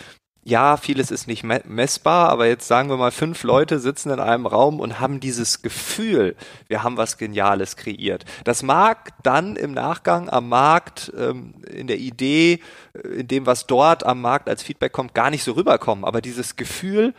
[0.44, 4.46] ja, vieles ist nicht messbar, aber jetzt sagen wir mal, fünf Leute sitzen in einem
[4.46, 6.36] Raum und haben dieses Gefühl,
[6.68, 8.26] wir haben was Geniales kreiert.
[8.44, 12.60] Das mag dann im Nachgang am Markt, ähm, in der Idee,
[12.92, 16.20] äh, in dem, was dort am Markt als Feedback kommt, gar nicht so rüberkommen, aber
[16.20, 17.14] dieses Gefühl,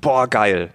[0.00, 0.74] boah, geil,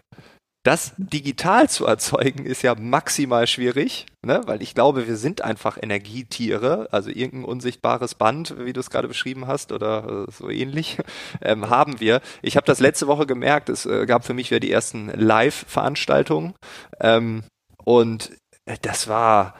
[0.63, 4.41] das digital zu erzeugen ist ja maximal schwierig, ne?
[4.45, 9.09] weil ich glaube, wir sind einfach Energietiere, also irgendein unsichtbares Band, wie du es gerade
[9.09, 10.97] beschrieben hast oder äh, so ähnlich,
[11.41, 12.21] ähm, haben wir.
[12.41, 16.53] Ich habe das letzte Woche gemerkt, es äh, gab für mich wieder die ersten Live-Veranstaltungen
[17.01, 17.43] ähm,
[17.83, 18.31] und
[18.65, 19.55] äh, das war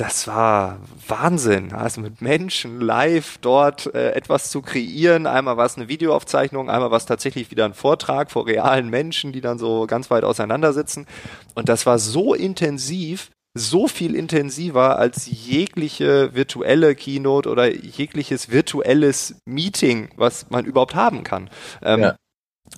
[0.00, 1.74] das war Wahnsinn.
[1.74, 5.26] Also mit Menschen live dort äh, etwas zu kreieren.
[5.26, 9.32] Einmal war es eine Videoaufzeichnung, einmal war es tatsächlich wieder ein Vortrag vor realen Menschen,
[9.32, 11.06] die dann so ganz weit auseinandersitzen.
[11.54, 19.34] Und das war so intensiv, so viel intensiver als jegliche virtuelle Keynote oder jegliches virtuelles
[19.44, 21.50] Meeting, was man überhaupt haben kann.
[21.82, 22.16] Ähm, ja.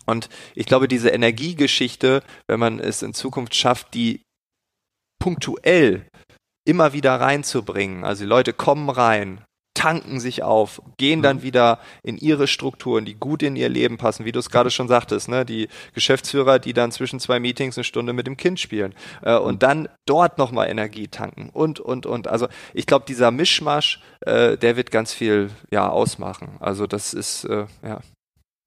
[0.07, 4.23] Und ich glaube, diese Energiegeschichte, wenn man es in Zukunft schafft, die
[5.21, 6.07] punktuell
[6.64, 8.05] immer wieder reinzubringen.
[8.05, 9.40] Also die Leute kommen rein,
[9.75, 11.42] tanken sich auf, gehen dann mhm.
[11.42, 14.88] wieder in ihre Strukturen, die gut in ihr Leben passen, wie du es gerade schon
[14.88, 15.44] sagtest, ne?
[15.44, 19.55] die Geschäftsführer, die dann zwischen zwei Meetings eine Stunde mit dem Kind spielen äh, und
[19.55, 19.59] mhm.
[19.61, 22.29] dann dort nochmal Energie tanken und, und, und.
[22.29, 26.57] Also ich glaube, dieser Mischmasch, äh, der wird ganz viel ja ausmachen.
[26.61, 28.01] Also das ist, äh, ja.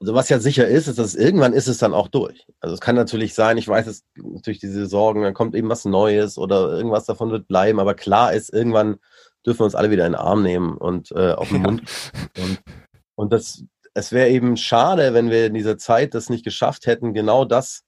[0.02, 2.46] Also was ja sicher ist, ist, dass irgendwann ist es dann auch durch.
[2.60, 5.86] Also es kann natürlich sein, ich weiß es natürlich diese Sorgen, dann kommt eben was
[5.86, 8.98] Neues oder irgendwas davon wird bleiben, aber klar ist, irgendwann
[9.46, 11.64] dürfen wir uns alle wieder in den Arm nehmen und äh, auf den ja.
[11.64, 11.84] Mund.
[12.38, 12.62] Und,
[13.16, 17.14] und das, es wäre eben schade, wenn wir in dieser Zeit das nicht geschafft hätten,
[17.14, 17.84] genau das,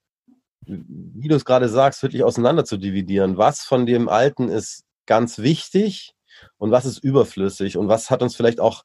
[0.65, 3.37] wie du es gerade sagst, wirklich auseinander zu dividieren.
[3.37, 6.13] Was von dem Alten ist ganz wichtig
[6.57, 8.83] und was ist überflüssig und was hat uns vielleicht auch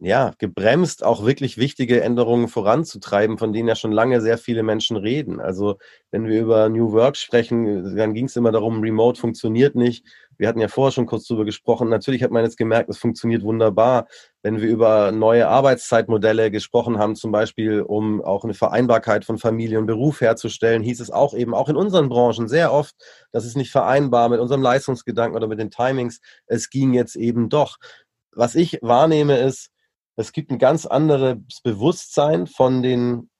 [0.00, 4.96] ja, gebremst, auch wirklich wichtige Änderungen voranzutreiben, von denen ja schon lange sehr viele Menschen
[4.96, 5.40] reden.
[5.40, 5.76] Also
[6.12, 10.06] wenn wir über New Work sprechen, dann ging es immer darum, Remote funktioniert nicht.
[10.36, 11.88] Wir hatten ja vorher schon kurz darüber gesprochen.
[11.88, 14.06] Natürlich hat man jetzt gemerkt, es funktioniert wunderbar.
[14.42, 19.80] Wenn wir über neue Arbeitszeitmodelle gesprochen haben, zum Beispiel, um auch eine Vereinbarkeit von Familie
[19.80, 22.94] und Beruf herzustellen, hieß es auch eben, auch in unseren Branchen sehr oft,
[23.32, 26.20] das ist nicht vereinbar mit unserem Leistungsgedanken oder mit den Timings.
[26.46, 27.78] Es ging jetzt eben doch.
[28.30, 29.70] Was ich wahrnehme, ist,
[30.18, 33.30] es gibt ein ganz anderes Bewusstsein von den,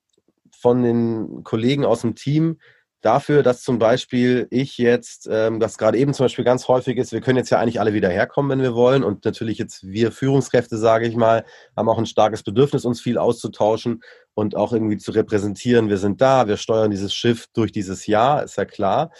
[0.56, 2.60] von den Kollegen aus dem Team
[3.00, 7.12] dafür, dass zum Beispiel ich jetzt, ähm, das gerade eben zum Beispiel ganz häufig ist,
[7.12, 9.02] wir können jetzt ja eigentlich alle wieder herkommen, wenn wir wollen.
[9.02, 11.44] Und natürlich jetzt wir Führungskräfte, sage ich mal,
[11.76, 14.00] haben auch ein starkes Bedürfnis, uns viel auszutauschen
[14.34, 15.88] und auch irgendwie zu repräsentieren.
[15.88, 19.10] Wir sind da, wir steuern dieses Schiff durch dieses Jahr, ist ja klar.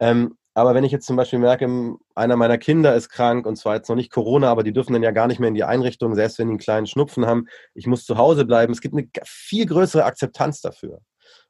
[0.00, 1.68] Ähm, aber wenn ich jetzt zum Beispiel merke,
[2.14, 5.02] einer meiner Kinder ist krank und zwar jetzt noch nicht Corona, aber die dürfen dann
[5.02, 7.46] ja gar nicht mehr in die Einrichtung, selbst wenn die einen kleinen Schnupfen haben.
[7.74, 8.72] Ich muss zu Hause bleiben.
[8.72, 11.00] Es gibt eine viel größere Akzeptanz dafür.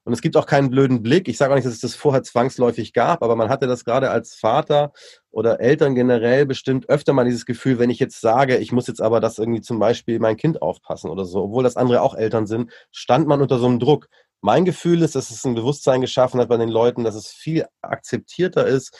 [0.03, 1.29] Und es gibt auch keinen blöden Blick.
[1.29, 4.11] Ich sage auch nicht, dass es das vorher zwangsläufig gab, aber man hatte das gerade
[4.11, 4.93] als Vater
[5.31, 9.03] oder Eltern generell bestimmt öfter mal dieses Gefühl, wenn ich jetzt sage, ich muss jetzt
[9.03, 12.49] aber das irgendwie zum Beispiel mein Kind aufpassen oder so, obwohl das andere auch Eltern
[12.49, 14.09] sind, stand man unter so einem Druck.
[14.47, 17.67] Mein Gefühl ist, dass es ein Bewusstsein geschaffen hat bei den Leuten, dass es viel
[17.83, 18.97] akzeptierter ist.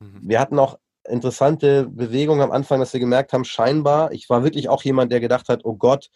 [0.00, 0.20] Mhm.
[0.22, 4.68] Wir hatten auch interessante Bewegungen am Anfang, dass wir gemerkt haben, scheinbar, ich war wirklich
[4.68, 6.10] auch jemand, der gedacht hat, oh Gott,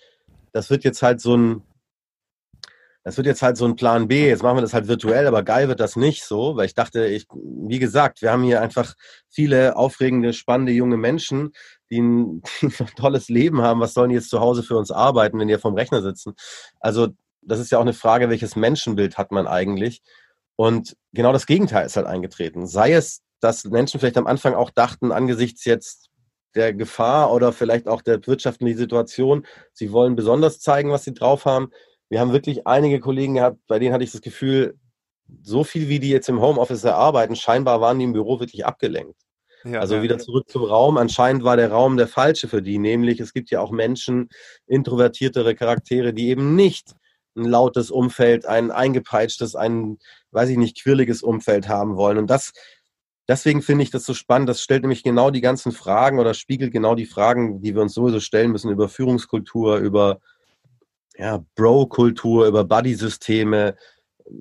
[0.51, 1.63] das wird jetzt halt so ein,
[3.05, 5.45] das wird jetzt halt so ein Plan B, jetzt machen wir das halt virtuell, aber
[5.45, 8.95] geil wird das nicht so, weil ich dachte, ich, wie gesagt, wir haben hier einfach
[9.29, 11.53] viele aufregende, spannende junge Menschen,
[11.91, 13.79] die ein, die ein tolles Leben haben.
[13.79, 16.35] Was sollen die jetzt zu Hause für uns arbeiten, wenn die vom Rechner sitzen?
[16.81, 17.11] Also,
[17.47, 20.03] das ist ja auch eine Frage, welches Menschenbild hat man eigentlich?
[20.57, 22.67] Und genau das Gegenteil ist halt eingetreten.
[22.67, 26.11] Sei es, dass Menschen vielleicht am Anfang auch dachten, angesichts jetzt
[26.55, 31.45] der Gefahr oder vielleicht auch der wirtschaftlichen Situation, sie wollen besonders zeigen, was sie drauf
[31.45, 31.71] haben
[32.09, 34.79] wir haben wirklich einige Kollegen gehabt, bei denen hatte ich das Gefühl,
[35.43, 39.17] so viel wie die jetzt im Homeoffice erarbeiten, scheinbar waren die im Büro wirklich abgelenkt.
[39.65, 40.99] Ja, also wieder zurück zum Raum.
[40.99, 44.29] Anscheinend war der Raum der falsche für die, nämlich es gibt ja auch Menschen,
[44.67, 46.93] introvertiertere Charaktere, die eben nicht
[47.37, 49.99] ein lautes Umfeld, ein eingepeitschtes, ein,
[50.31, 52.19] weiß ich nicht, quirliges Umfeld haben wollen.
[52.19, 52.53] Und das,
[53.29, 54.49] deswegen finde ich das so spannend.
[54.49, 57.95] Das stellt nämlich genau die ganzen Fragen oder spiegelt genau die Fragen, die wir uns
[57.95, 60.21] sowieso stellen müssen über Führungskultur, über
[61.17, 63.77] ja, Bro-Kultur, über Buddy-Systeme,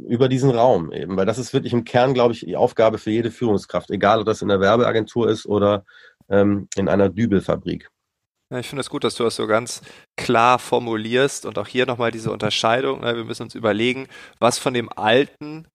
[0.08, 1.18] über diesen Raum eben.
[1.18, 4.26] Weil das ist wirklich im Kern, glaube ich, die Aufgabe für jede Führungskraft, egal ob
[4.26, 5.86] das in der Werbeagentur ist oder
[6.30, 7.90] ähm, in einer Dübelfabrik.
[8.54, 9.82] Ja, ich finde es das gut, dass du das so ganz
[10.16, 13.02] klar formulierst und auch hier nochmal diese Unterscheidung.
[13.02, 13.16] Ne?
[13.16, 15.68] Wir müssen uns überlegen, was von dem Alten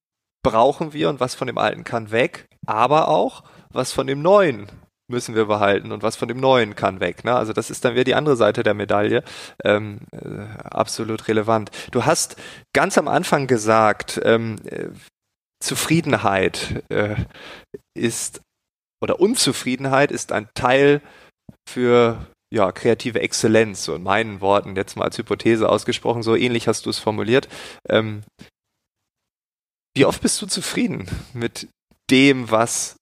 [0.45, 4.69] brauchen wir und was von dem Alten kann weg, aber auch, was von dem Neuen
[5.11, 7.25] müssen wir behalten und was von dem Neuen kann weg.
[7.25, 7.35] Ne?
[7.35, 9.25] Also das ist dann wieder die andere Seite der Medaille.
[9.65, 11.73] Ähm, äh, absolut relevant.
[11.91, 12.37] Du hast
[12.73, 14.91] ganz am Anfang gesagt, ähm, äh,
[15.59, 17.17] Zufriedenheit äh,
[17.97, 18.41] ist
[19.03, 21.03] oder Unzufriedenheit ist ein Teil
[21.69, 26.69] für ja, kreative Exzellenz, so in meinen Worten jetzt mal als Hypothese ausgesprochen, so ähnlich
[26.69, 27.49] hast du es formuliert.
[27.89, 28.23] Ähm,
[29.95, 31.69] wie oft bist du zufrieden mit
[32.11, 32.97] dem, was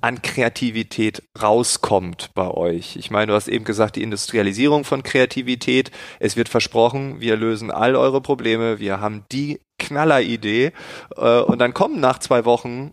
[0.00, 2.96] an Kreativität rauskommt bei euch.
[2.96, 5.90] Ich meine, du hast eben gesagt, die Industrialisierung von Kreativität.
[6.20, 10.72] Es wird versprochen, wir lösen all eure Probleme, wir haben die Knalleridee
[11.16, 12.92] äh, und dann kommen nach zwei Wochen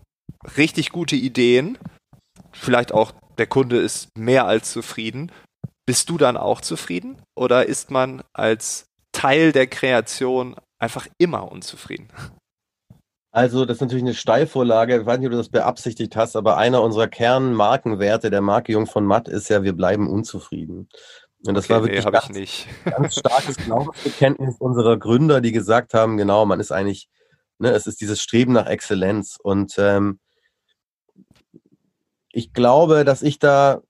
[0.56, 1.78] richtig gute Ideen.
[2.52, 5.30] Vielleicht auch der Kunde ist mehr als zufrieden.
[5.86, 12.08] Bist du dann auch zufrieden oder ist man als Teil der Kreation einfach immer unzufrieden?
[13.30, 15.00] Also, das ist natürlich eine Steilvorlage.
[15.00, 18.86] Ich weiß nicht, ob du das beabsichtigt hast, aber einer unserer Kernmarkenwerte der Marke Jung
[18.86, 20.88] von Matt ist ja, wir bleiben unzufrieden.
[21.46, 22.66] Und das okay, war wirklich nee, ganz, nicht.
[22.84, 27.08] ganz starkes Glaubensbekenntnis unserer Gründer, die gesagt haben, genau, man ist eigentlich,
[27.58, 29.36] ne, es ist dieses Streben nach Exzellenz.
[29.40, 30.18] Und ähm,
[32.32, 33.82] ich glaube, dass ich da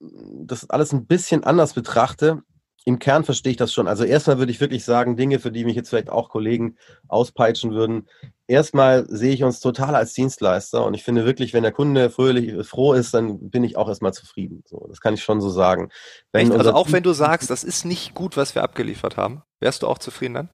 [0.00, 2.42] das alles ein bisschen anders betrachte
[2.88, 3.86] im Kern verstehe ich das schon.
[3.86, 7.72] Also erstmal würde ich wirklich sagen, Dinge, für die mich jetzt vielleicht auch Kollegen auspeitschen
[7.72, 8.08] würden.
[8.46, 12.66] Erstmal sehe ich uns total als Dienstleister und ich finde wirklich, wenn der Kunde fröhlich,
[12.66, 14.62] froh ist, dann bin ich auch erstmal zufrieden.
[14.66, 15.90] So, das kann ich schon so sagen.
[16.32, 16.50] Echt?
[16.50, 19.86] Also auch wenn du sagst, das ist nicht gut, was wir abgeliefert haben, wärst du
[19.86, 20.50] auch zufrieden dann?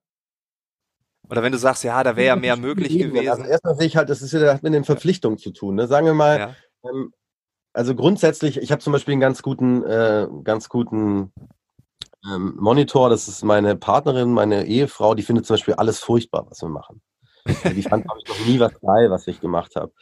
[1.31, 3.29] Oder wenn du sagst, ja, da wäre ja mehr möglich gewesen.
[3.29, 5.77] Also erstmal sehe ich halt, das ist ja mit den Verpflichtungen zu tun.
[5.77, 5.87] Ne?
[5.87, 6.57] Sagen wir mal, ja.
[6.83, 7.13] ähm,
[7.75, 11.33] also grundsätzlich, ich habe zum Beispiel einen ganz guten, äh, ganz guten
[12.25, 16.63] ähm, Monitor, das ist meine Partnerin, meine Ehefrau, die findet zum Beispiel alles furchtbar, was
[16.63, 17.03] wir machen.
[17.47, 19.93] Die fand, glaube ich, noch nie was geil, was ich gemacht habe.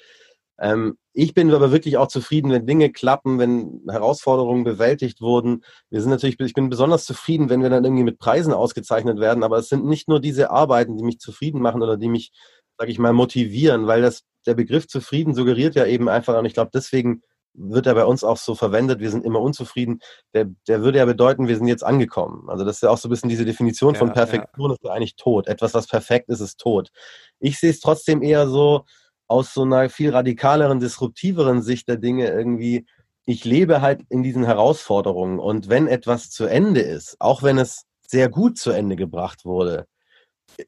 [0.61, 5.65] Ähm, ich bin aber wirklich auch zufrieden, wenn Dinge klappen, wenn Herausforderungen bewältigt wurden.
[5.91, 9.43] Wir sind natürlich, ich bin besonders zufrieden, wenn wir dann irgendwie mit Preisen ausgezeichnet werden,
[9.43, 12.33] aber es sind nicht nur diese Arbeiten, die mich zufrieden machen oder die mich,
[12.79, 16.55] sage ich mal, motivieren, weil das, der Begriff zufrieden suggeriert ja eben einfach, und ich
[16.55, 17.23] glaube, deswegen
[17.55, 20.01] wird er bei uns auch so verwendet, wir sind immer unzufrieden,
[20.35, 22.49] der, der würde ja bedeuten, wir sind jetzt angekommen.
[22.49, 24.75] Also das ist ja auch so ein bisschen diese Definition ja, von Perfektion, ja.
[24.75, 25.49] ist ja eigentlich tot.
[25.49, 26.91] Etwas, was perfekt ist, ist tot.
[27.39, 28.85] Ich sehe es trotzdem eher so
[29.29, 32.87] aus so einer viel radikaleren, disruptiveren Sicht der Dinge irgendwie,
[33.25, 37.85] ich lebe halt in diesen Herausforderungen und wenn etwas zu Ende ist, auch wenn es
[38.07, 39.87] sehr gut zu Ende gebracht wurde,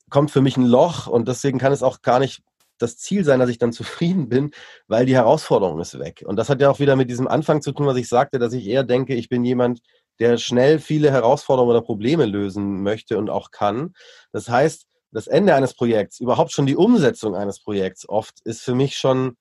[0.08, 2.42] kommt für mich ein Loch und deswegen kann es auch gar nicht
[2.84, 4.50] das Ziel sein, dass ich dann zufrieden bin,
[4.86, 6.24] weil die Herausforderung ist weg.
[6.26, 8.52] Und das hat ja auch wieder mit diesem Anfang zu tun, was ich sagte, dass
[8.52, 9.80] ich eher denke, ich bin jemand,
[10.18, 13.94] der schnell viele Herausforderungen oder Probleme lösen möchte und auch kann.
[14.32, 18.74] Das heißt, das Ende eines Projekts, überhaupt schon die Umsetzung eines Projekts oft, ist für
[18.74, 19.36] mich schon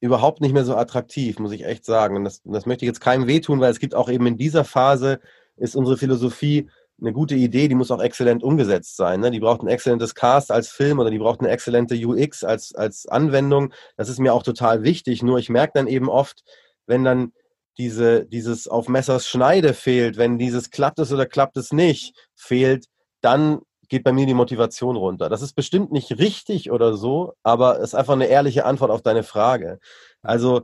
[0.00, 2.16] überhaupt nicht mehr so attraktiv, muss ich echt sagen.
[2.16, 4.64] Und das, das möchte ich jetzt keinem wehtun, weil es gibt auch eben in dieser
[4.64, 5.20] Phase,
[5.56, 9.20] ist unsere Philosophie, eine gute Idee, die muss auch exzellent umgesetzt sein.
[9.20, 9.30] Ne?
[9.30, 13.06] Die braucht ein exzellentes Cast als Film oder die braucht eine exzellente UX als, als
[13.06, 13.72] Anwendung.
[13.96, 15.22] Das ist mir auch total wichtig.
[15.22, 16.42] Nur ich merke dann eben oft,
[16.86, 17.32] wenn dann
[17.78, 22.86] diese, dieses auf Messers Schneide fehlt, wenn dieses klappt es oder klappt es nicht fehlt,
[23.20, 25.28] dann geht bei mir die Motivation runter.
[25.28, 29.02] Das ist bestimmt nicht richtig oder so, aber es ist einfach eine ehrliche Antwort auf
[29.02, 29.78] deine Frage.
[30.22, 30.62] Also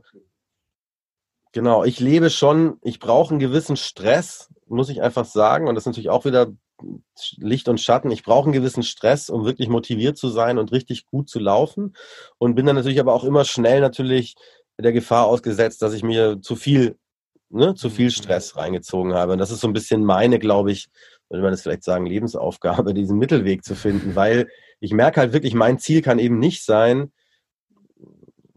[1.55, 5.67] Genau, ich lebe schon, ich brauche einen gewissen Stress, muss ich einfach sagen.
[5.67, 6.53] Und das ist natürlich auch wieder
[7.37, 8.11] Licht und Schatten.
[8.11, 11.95] Ich brauche einen gewissen Stress, um wirklich motiviert zu sein und richtig gut zu laufen.
[12.37, 14.35] Und bin dann natürlich aber auch immer schnell natürlich
[14.77, 16.97] der Gefahr ausgesetzt, dass ich mir zu viel,
[17.49, 18.11] ne, zu viel mhm.
[18.11, 19.33] Stress reingezogen habe.
[19.33, 20.87] Und das ist so ein bisschen meine, glaube ich,
[21.29, 24.47] würde man das vielleicht sagen, Lebensaufgabe, diesen Mittelweg zu finden, weil
[24.79, 27.11] ich merke halt wirklich, mein Ziel kann eben nicht sein,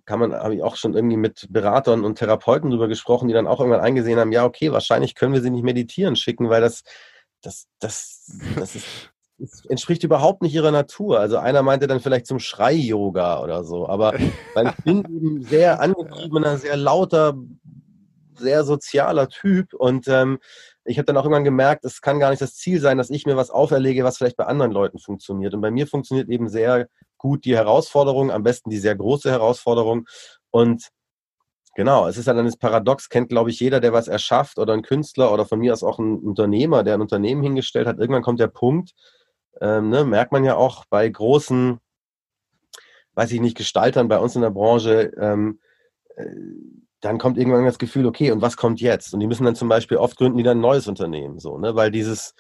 [0.08, 3.46] kann man, habe ich auch schon irgendwie mit Beratern und Therapeuten drüber gesprochen, die dann
[3.46, 6.82] auch irgendwann eingesehen haben, ja, okay, wahrscheinlich können wir sie nicht meditieren schicken, weil das,
[7.42, 8.86] das, das, das ist,
[9.36, 11.20] das entspricht überhaupt nicht ihrer Natur.
[11.20, 14.14] Also einer meinte dann vielleicht zum Schrei-Yoga oder so, aber
[14.54, 17.34] weil ich bin eben sehr angetriebener, sehr lauter,
[18.34, 20.38] sehr sozialer Typ und ähm,
[20.84, 23.26] ich habe dann auch irgendwann gemerkt, es kann gar nicht das Ziel sein, dass ich
[23.26, 25.52] mir was auferlege, was vielleicht bei anderen Leuten funktioniert.
[25.52, 30.06] Und bei mir funktioniert eben sehr gut die Herausforderung, am besten die sehr große Herausforderung.
[30.50, 30.88] Und
[31.74, 34.82] genau, es ist halt das Paradox, kennt, glaube ich, jeder, der was erschafft oder ein
[34.82, 37.98] Künstler oder von mir aus auch ein Unternehmer, der ein Unternehmen hingestellt hat.
[37.98, 38.94] Irgendwann kommt der Punkt,
[39.60, 41.78] ähm, ne, merkt man ja auch bei großen,
[43.14, 45.60] weiß ich nicht, Gestaltern bei uns in der Branche, ähm,
[46.16, 46.24] äh,
[47.00, 49.14] dann kommt irgendwann das Gefühl, okay, und was kommt jetzt?
[49.14, 51.76] Und die müssen dann zum Beispiel oft gründen die dann ein neues Unternehmen, so, ne?
[51.76, 52.34] Weil dieses,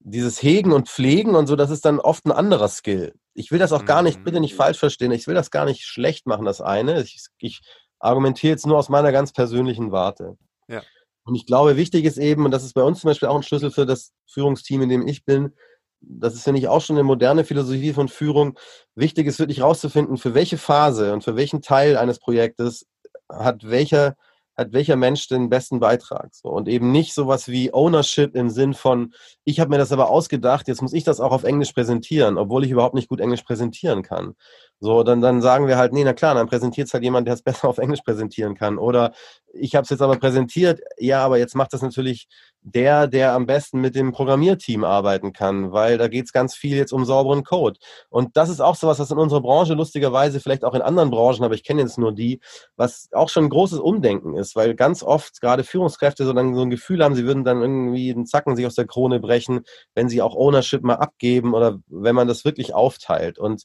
[0.00, 3.14] dieses Hegen und Pflegen und so, das ist dann oft ein anderer Skill.
[3.34, 4.58] Ich will das auch gar nicht, bitte nicht mhm.
[4.58, 7.02] falsch verstehen, ich will das gar nicht schlecht machen, das eine.
[7.02, 7.60] Ich, ich
[7.98, 10.36] argumentiere jetzt nur aus meiner ganz persönlichen Warte.
[10.68, 10.82] Ja.
[11.24, 13.42] Und ich glaube, wichtig ist eben, und das ist bei uns zum Beispiel auch ein
[13.42, 15.54] Schlüssel für das Führungsteam, in dem ich bin,
[16.00, 18.58] das ist, finde ich, auch schon eine moderne Philosophie von Führung.
[18.96, 22.86] Wichtig ist wirklich rauszufinden, für welche Phase und für welchen Teil eines Projektes
[23.28, 24.16] hat welcher,
[24.56, 26.34] hat welcher Mensch den besten Beitrag.
[26.34, 26.48] So.
[26.48, 30.68] Und eben nicht sowas wie Ownership im Sinn von, ich habe mir das aber ausgedacht,
[30.68, 34.02] jetzt muss ich das auch auf Englisch präsentieren, obwohl ich überhaupt nicht gut Englisch präsentieren
[34.02, 34.34] kann.
[34.80, 37.34] So, dann, dann sagen wir halt, nee, na klar, dann präsentiert es halt jemand, der
[37.34, 38.78] es besser auf Englisch präsentieren kann.
[38.78, 39.12] Oder
[39.52, 42.28] ich habe es jetzt aber präsentiert, ja, aber jetzt macht das natürlich
[42.62, 46.76] der, der am besten mit dem Programmierteam arbeiten kann, weil da geht es ganz viel
[46.76, 47.78] jetzt um sauberen Code.
[48.08, 51.44] Und das ist auch sowas, was in unserer Branche lustigerweise, vielleicht auch in anderen Branchen,
[51.44, 52.40] aber ich kenne jetzt nur die,
[52.76, 56.62] was auch schon ein großes Umdenken ist, weil ganz oft gerade Führungskräfte so, dann so
[56.62, 59.62] ein Gefühl haben, sie würden dann irgendwie einen Zacken sich aus der Krone brechen,
[59.94, 63.38] wenn sie auch Ownership mal abgeben oder wenn man das wirklich aufteilt.
[63.38, 63.64] Und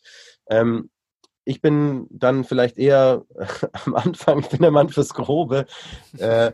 [0.49, 0.89] ähm,
[1.47, 3.23] ich bin dann vielleicht eher
[3.85, 5.65] am Anfang, ich bin der Mann fürs Grobe.
[6.17, 6.51] Äh,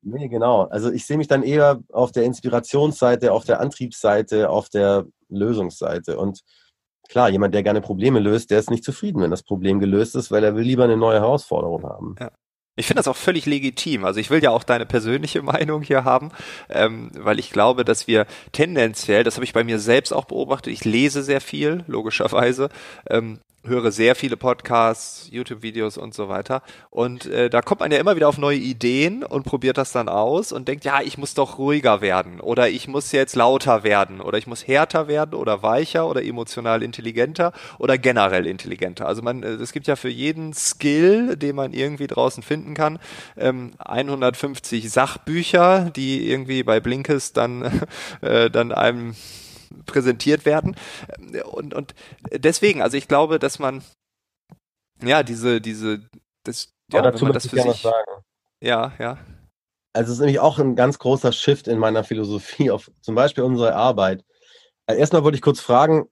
[0.00, 0.62] nee, genau.
[0.62, 6.18] Also ich sehe mich dann eher auf der Inspirationsseite, auf der Antriebsseite, auf der Lösungsseite.
[6.18, 6.40] Und
[7.10, 10.30] klar, jemand, der gerne Probleme löst, der ist nicht zufrieden, wenn das Problem gelöst ist,
[10.30, 12.14] weil er will lieber eine neue Herausforderung haben.
[12.18, 12.30] Ja.
[12.74, 14.06] Ich finde das auch völlig legitim.
[14.06, 16.30] Also ich will ja auch deine persönliche Meinung hier haben,
[16.70, 20.72] ähm, weil ich glaube, dass wir tendenziell, das habe ich bei mir selbst auch beobachtet,
[20.72, 22.70] ich lese sehr viel, logischerweise,
[23.10, 26.62] ähm, höre sehr viele Podcasts, YouTube-Videos und so weiter.
[26.90, 30.08] Und äh, da kommt man ja immer wieder auf neue Ideen und probiert das dann
[30.08, 34.20] aus und denkt, ja, ich muss doch ruhiger werden oder ich muss jetzt lauter werden
[34.20, 39.06] oder ich muss härter werden oder weicher oder emotional intelligenter oder generell intelligenter.
[39.06, 42.98] Also man, äh, es gibt ja für jeden Skill, den man irgendwie draußen finden kann,
[43.36, 47.86] ähm, 150 Sachbücher, die irgendwie bei Blinkist dann,
[48.22, 49.14] äh, dann einem
[49.86, 50.76] präsentiert werden.
[51.50, 51.94] Und, und
[52.30, 53.82] deswegen, also ich glaube, dass man
[55.02, 56.08] ja diese, diese,
[56.44, 58.22] das, ja, dazu wenn man das für sich, sagen.
[58.60, 59.18] Ja, ja.
[59.92, 63.44] Also es ist nämlich auch ein ganz großer Shift in meiner Philosophie auf zum Beispiel
[63.44, 64.24] unsere Arbeit.
[64.86, 66.08] Äh, erstmal wollte ich kurz fragen,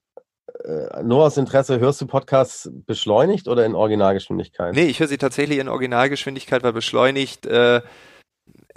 [0.65, 4.75] äh, nur aus Interesse, hörst du Podcasts beschleunigt oder in Originalgeschwindigkeit?
[4.75, 7.81] Nee, ich höre sie tatsächlich in Originalgeschwindigkeit, weil beschleunigt, äh,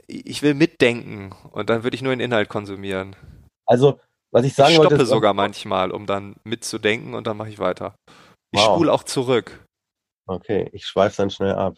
[0.08, 3.16] ich will mitdenken und dann würde ich nur den Inhalt konsumieren.
[3.66, 4.00] Also
[4.34, 7.60] was ich sagen ich stoppe wollte, sogar manchmal, um dann mitzudenken und dann mache ich
[7.60, 7.96] weiter.
[8.52, 8.76] Ich wow.
[8.76, 9.66] spule auch zurück.
[10.26, 11.76] Okay, ich schweife dann schnell ab.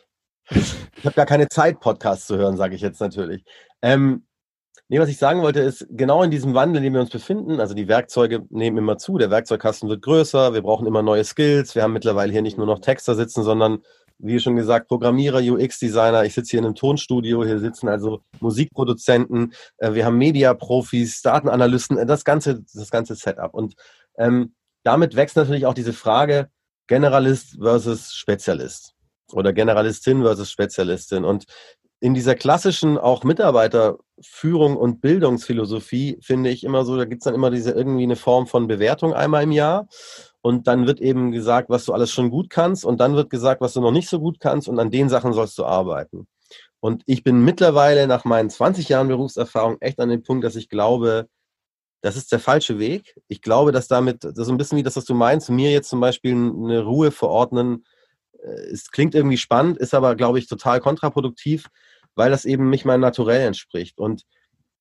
[0.49, 3.43] ich habe gar keine Zeit, Podcasts zu hören, sage ich jetzt natürlich.
[3.81, 4.25] Ähm,
[4.87, 7.59] nee, was ich sagen wollte, ist, genau in diesem Wandel, in dem wir uns befinden,
[7.59, 11.75] also die Werkzeuge nehmen immer zu, der Werkzeugkasten wird größer, wir brauchen immer neue Skills,
[11.75, 13.83] wir haben mittlerweile hier nicht nur noch Texter sitzen, sondern
[14.17, 16.23] wie schon gesagt, Programmierer, UX-Designer.
[16.25, 21.97] Ich sitze hier in einem Tonstudio, hier sitzen also Musikproduzenten, äh, wir haben Media-Profis, Datenanalysten,
[21.97, 23.54] äh, das ganze, das ganze Setup.
[23.54, 23.76] Und
[24.18, 24.53] ähm,
[24.84, 26.49] damit wächst natürlich auch diese Frage
[26.88, 28.93] Generalist versus Spezialist
[29.34, 31.26] oder Generalistin versus Spezialistin.
[31.26, 31.45] Und
[31.99, 37.34] in dieser klassischen auch Mitarbeiterführung und Bildungsphilosophie finde ich immer so, da gibt es dann
[37.34, 39.88] immer diese irgendwie eine Form von Bewertung einmal im Jahr
[40.45, 43.61] und dann wird eben gesagt, was du alles schon gut kannst und dann wird gesagt,
[43.61, 46.27] was du noch nicht so gut kannst und an den Sachen sollst du arbeiten.
[46.79, 50.69] Und ich bin mittlerweile nach meinen 20 Jahren Berufserfahrung echt an dem Punkt, dass ich
[50.69, 51.27] glaube,
[52.01, 53.15] das ist der falsche Weg.
[53.27, 55.89] Ich glaube, dass damit, das ist ein bisschen wie das, was du meinst, mir jetzt
[55.89, 57.83] zum Beispiel eine Ruhe verordnen,
[58.43, 61.69] äh, es klingt irgendwie spannend, ist aber, glaube ich, total kontraproduktiv,
[62.13, 63.99] weil das eben nicht meinem Naturell entspricht.
[63.99, 64.21] Und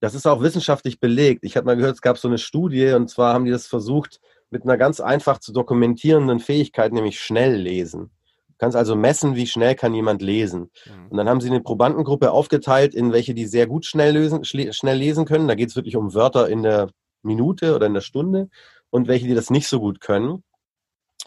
[0.00, 1.42] das ist auch wissenschaftlich belegt.
[1.42, 4.20] Ich habe mal gehört, es gab so eine Studie und zwar haben die das versucht
[4.54, 8.12] mit einer ganz einfach zu dokumentierenden Fähigkeit, nämlich schnell lesen.
[8.48, 10.70] Du kannst also messen, wie schnell kann jemand lesen.
[10.86, 11.08] Mhm.
[11.10, 14.96] Und dann haben sie eine Probandengruppe aufgeteilt in welche, die sehr gut schnell, lösen, schnell
[14.96, 15.48] lesen können.
[15.48, 16.88] Da geht es wirklich um Wörter in der
[17.22, 18.48] Minute oder in der Stunde
[18.90, 20.44] und welche, die das nicht so gut können.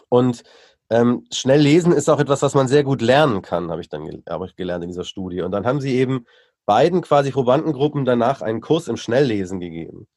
[0.08, 0.42] Und
[0.88, 4.08] ähm, schnell lesen ist auch etwas, was man sehr gut lernen kann, habe ich dann
[4.26, 5.42] hab ich gelernt in dieser Studie.
[5.42, 6.24] Und dann haben sie eben
[6.64, 10.08] beiden quasi Probandengruppen danach einen Kurs im Schnelllesen gegeben.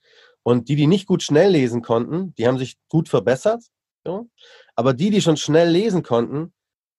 [0.44, 3.64] Und die, die nicht gut schnell lesen konnten, die haben sich gut verbessert.
[4.04, 4.30] So.
[4.76, 6.54] Aber die, die schon schnell lesen konnten,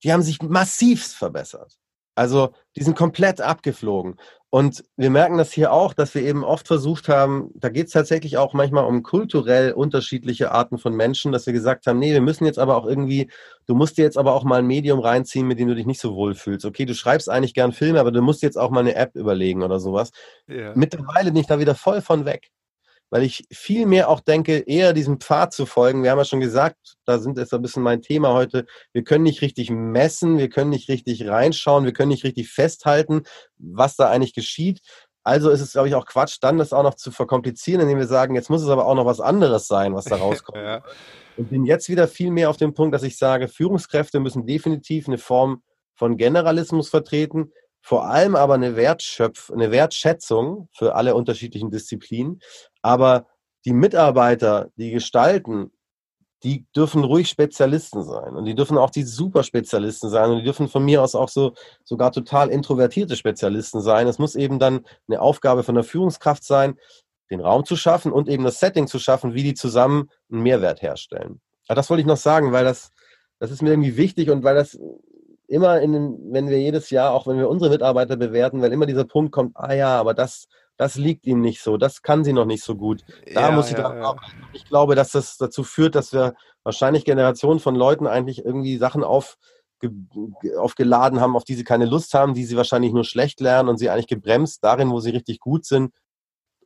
[0.05, 1.79] die haben sich massivst verbessert.
[2.15, 4.17] Also die sind komplett abgeflogen.
[4.51, 7.95] Und wir merken das hier auch, dass wir eben oft versucht haben, da geht es
[7.95, 12.21] tatsächlich auch manchmal um kulturell unterschiedliche Arten von Menschen, dass wir gesagt haben, nee, wir
[12.21, 13.31] müssen jetzt aber auch irgendwie,
[13.65, 16.01] du musst dir jetzt aber auch mal ein Medium reinziehen, mit dem du dich nicht
[16.01, 16.67] so wohl fühlst.
[16.67, 19.63] Okay, du schreibst eigentlich gern Filme, aber du musst jetzt auch mal eine App überlegen
[19.63, 20.11] oder sowas.
[20.47, 20.73] Ja.
[20.75, 22.51] Mittlerweile bin ich da wieder voll von weg
[23.13, 26.03] weil ich viel mehr auch denke, eher diesem Pfad zu folgen.
[26.03, 28.65] Wir haben ja schon gesagt, da sind jetzt ein bisschen mein Thema heute.
[28.95, 33.25] Wir können nicht richtig messen, wir können nicht richtig reinschauen, wir können nicht richtig festhalten,
[33.59, 34.81] was da eigentlich geschieht.
[35.25, 38.07] Also ist es, glaube ich, auch Quatsch, dann das auch noch zu verkomplizieren, indem wir
[38.07, 40.57] sagen, jetzt muss es aber auch noch was anderes sein, was da rauskommt.
[40.57, 40.83] ja.
[41.37, 45.07] Und bin jetzt wieder viel mehr auf dem Punkt, dass ich sage, Führungskräfte müssen definitiv
[45.07, 45.63] eine Form
[45.95, 47.53] von Generalismus vertreten,
[47.83, 52.41] vor allem aber eine, Wertschöpf eine Wertschätzung für alle unterschiedlichen Disziplinen.
[52.81, 53.27] Aber
[53.65, 55.73] die Mitarbeiter, die gestalten,
[56.45, 60.69] die dürfen ruhig Spezialisten sein und die dürfen auch die Superspezialisten sein und die dürfen
[60.69, 61.55] von mir aus auch so
[61.85, 64.09] sogar total introvertierte Spezialisten sein.
[64.09, 66.79] Es muss eben dann eine Aufgabe von der Führungskraft sein,
[67.31, 70.83] den Raum zu schaffen und eben das Setting zu schaffen, wie die zusammen einen Mehrwert
[70.83, 71.41] herstellen.
[71.69, 72.91] Aber das wollte ich noch sagen, weil das,
[73.39, 74.79] das ist mir irgendwie wichtig und weil das
[75.53, 78.87] immer in den, wenn wir jedes Jahr, auch wenn wir unsere Mitarbeiter bewerten, weil immer
[78.87, 80.47] dieser Punkt kommt, ah ja, aber das,
[80.79, 83.05] das liegt ihnen nicht so, das kann sie noch nicht so gut.
[83.35, 84.17] Da ja, muss sie ja, dran ja.
[84.55, 86.35] Ich glaube, dass das dazu führt, dass wir
[86.65, 89.37] wahrscheinlich Generationen von Leuten eigentlich irgendwie Sachen auf,
[90.57, 93.77] aufgeladen haben, auf die sie keine Lust haben, die sie wahrscheinlich nur schlecht lernen und
[93.77, 95.93] sie eigentlich gebremst darin, wo sie richtig gut sind,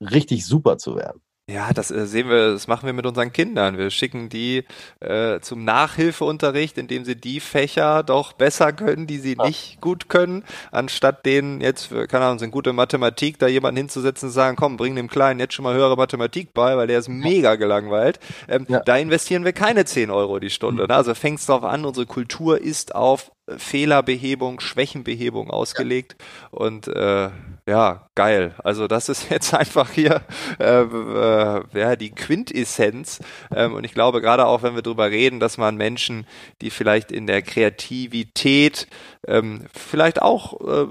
[0.00, 1.22] richtig super zu werden.
[1.48, 3.78] Ja, das äh, sehen wir, das machen wir mit unseren Kindern.
[3.78, 4.64] Wir schicken die
[4.98, 9.46] äh, zum Nachhilfeunterricht, indem sie die Fächer doch besser können, die sie ja.
[9.46, 10.42] nicht gut können,
[10.72, 14.96] anstatt denen jetzt, keine Ahnung, sind gute Mathematik, da jemanden hinzusetzen und sagen, komm, bring
[14.96, 18.18] dem Kleinen jetzt schon mal höhere Mathematik bei, weil der ist mega gelangweilt.
[18.48, 18.80] Ähm, ja.
[18.80, 20.82] Da investieren wir keine 10 Euro die Stunde.
[20.82, 20.88] Mhm.
[20.88, 20.96] Ne?
[20.96, 26.16] Also fängt es darauf an, unsere Kultur ist auf Fehlerbehebung, Schwächenbehebung ausgelegt.
[26.18, 26.58] Ja.
[26.58, 27.30] Und äh,
[27.68, 28.54] ja, geil.
[28.62, 30.22] Also das ist jetzt einfach hier
[30.60, 33.20] äh, äh, ja, die Quintessenz.
[33.54, 36.26] Ähm, und ich glaube, gerade auch wenn wir darüber reden, dass man Menschen,
[36.62, 38.86] die vielleicht in der Kreativität
[39.26, 40.86] ähm, vielleicht auch äh,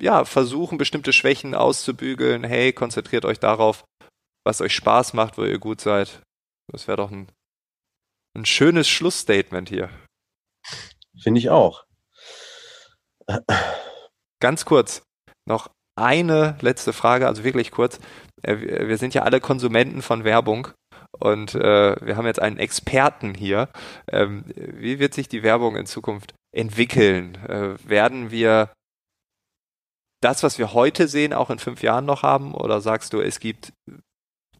[0.00, 3.84] ja, versuchen, bestimmte Schwächen auszubügeln, hey, konzentriert euch darauf,
[4.44, 6.22] was euch Spaß macht, wo ihr gut seid.
[6.72, 7.30] Das wäre doch ein,
[8.34, 9.90] ein schönes Schlussstatement hier.
[11.22, 11.84] Finde ich auch.
[14.40, 15.02] Ganz kurz,
[15.46, 15.70] noch
[16.00, 17.98] eine letzte Frage, also wirklich kurz.
[18.42, 20.68] Äh, wir sind ja alle Konsumenten von Werbung
[21.18, 23.68] und äh, wir haben jetzt einen Experten hier.
[24.10, 27.34] Ähm, wie wird sich die Werbung in Zukunft entwickeln?
[27.46, 28.70] Äh, werden wir
[30.22, 32.54] das, was wir heute sehen, auch in fünf Jahren noch haben?
[32.54, 33.72] Oder sagst du, es gibt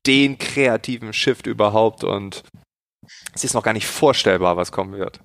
[0.07, 2.43] den kreativen Shift überhaupt und
[3.35, 5.21] es ist noch gar nicht vorstellbar, was kommen wird?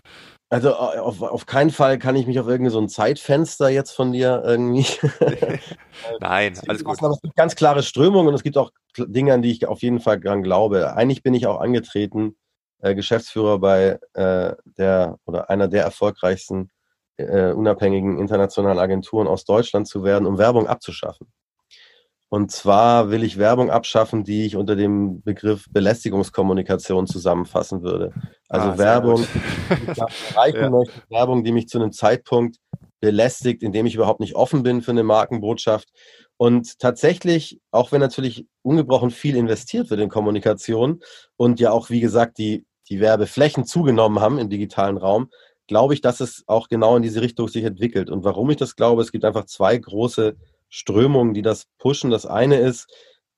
[0.50, 4.12] Also auf, auf keinen Fall kann ich mich auf irgendein so ein Zeitfenster jetzt von
[4.12, 4.86] dir irgendwie.
[6.20, 7.02] Nein, alles gut.
[7.02, 9.82] Aber es gibt ganz klare Strömungen und es gibt auch Dinge, an die ich auf
[9.82, 10.96] jeden Fall dran glaube.
[10.96, 12.36] Eigentlich bin ich auch angetreten,
[12.80, 16.70] äh, Geschäftsführer bei äh, der oder einer der erfolgreichsten
[17.18, 21.28] äh, unabhängigen internationalen Agenturen aus Deutschland zu werden, um Werbung abzuschaffen.
[22.30, 28.14] Und zwar will ich Werbung abschaffen, die ich unter dem Begriff Belästigungskommunikation zusammenfassen würde.
[28.50, 29.26] Also ah, Werbung,
[29.70, 29.98] die ich
[30.36, 30.70] erreichen ja.
[30.70, 32.58] möchte, Werbung, die mich zu einem Zeitpunkt
[33.00, 35.90] belästigt, in dem ich überhaupt nicht offen bin für eine Markenbotschaft.
[36.38, 41.02] Und tatsächlich, auch wenn natürlich ungebrochen viel investiert wird in Kommunikation
[41.38, 45.30] und ja auch, wie gesagt, die, die Werbeflächen zugenommen haben im digitalen Raum,
[45.68, 48.10] glaube ich, dass es auch genau in diese Richtung sich entwickelt.
[48.10, 50.36] Und warum ich das glaube, es gibt einfach zwei große
[50.76, 52.12] Strömungen, die das pushen.
[52.12, 52.88] Das eine ist,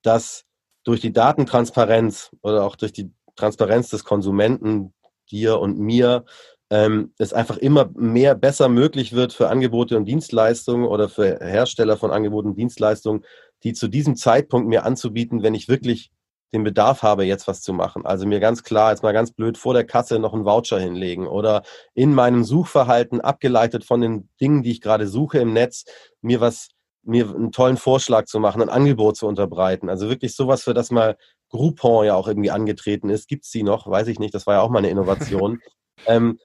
[0.02, 0.44] dass
[0.84, 4.94] durch die Datentransparenz oder auch durch die Transparenz des Konsumenten,
[5.30, 6.26] dir und mir,
[6.72, 11.98] ähm, es einfach immer mehr besser möglich wird für Angebote und Dienstleistungen oder für Hersteller
[11.98, 13.24] von Angeboten und Dienstleistungen,
[13.64, 16.12] die zu diesem Zeitpunkt mir anzubieten, wenn ich wirklich
[16.54, 18.06] den Bedarf habe, jetzt was zu machen.
[18.06, 21.28] Also mir ganz klar, jetzt mal ganz blöd, vor der Kasse noch einen Voucher hinlegen
[21.28, 21.62] oder
[21.94, 25.86] in meinem Suchverhalten abgeleitet von den Dingen, die ich gerade suche im Netz,
[26.22, 26.70] mir was
[27.08, 29.89] mir einen tollen Vorschlag zu machen, ein Angebot zu unterbreiten.
[29.89, 31.18] Also wirklich sowas, für das mal
[31.49, 33.28] Groupon ja auch irgendwie angetreten ist.
[33.28, 33.88] Gibt es die noch?
[33.88, 34.34] Weiß ich nicht.
[34.34, 35.60] Das war ja auch mal eine Innovation.
[36.05, 36.39] ähm,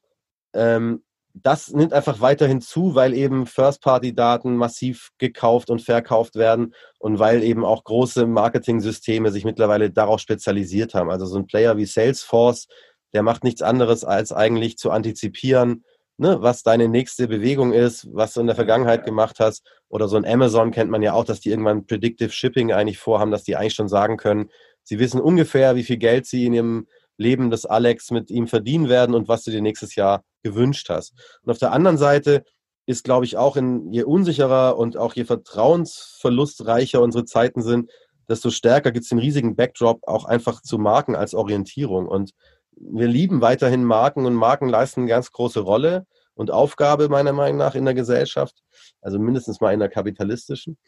[0.54, 1.02] ähm,
[1.34, 7.42] das nimmt einfach weiterhin zu, weil eben First-Party-Daten massiv gekauft und verkauft werden und weil
[7.42, 11.10] eben auch große Marketing-Systeme sich mittlerweile darauf spezialisiert haben.
[11.10, 12.68] Also so ein Player wie Salesforce,
[13.14, 15.84] der macht nichts anderes, als eigentlich zu antizipieren,
[16.22, 19.66] ne, was deine nächste Bewegung ist, was du in der Vergangenheit gemacht hast.
[19.88, 23.32] Oder so ein Amazon kennt man ja auch, dass die irgendwann Predictive Shipping eigentlich vorhaben,
[23.32, 24.48] dass die eigentlich schon sagen können,
[24.84, 26.86] sie wissen ungefähr, wie viel Geld sie in ihrem
[27.18, 31.12] Leben des Alex mit ihm verdienen werden und was du dir nächstes Jahr gewünscht hast.
[31.42, 32.44] Und auf der anderen Seite
[32.86, 37.90] ist, glaube ich, auch in, je unsicherer und auch je vertrauensverlustreicher unsere Zeiten sind,
[38.28, 42.06] desto stärker gibt es den riesigen Backdrop auch einfach zu Marken als Orientierung.
[42.06, 42.32] Und
[42.76, 47.58] wir lieben weiterhin Marken und Marken leisten eine ganz große Rolle und Aufgabe meiner Meinung
[47.58, 48.62] nach in der Gesellschaft,
[49.00, 50.78] also mindestens mal in der kapitalistischen.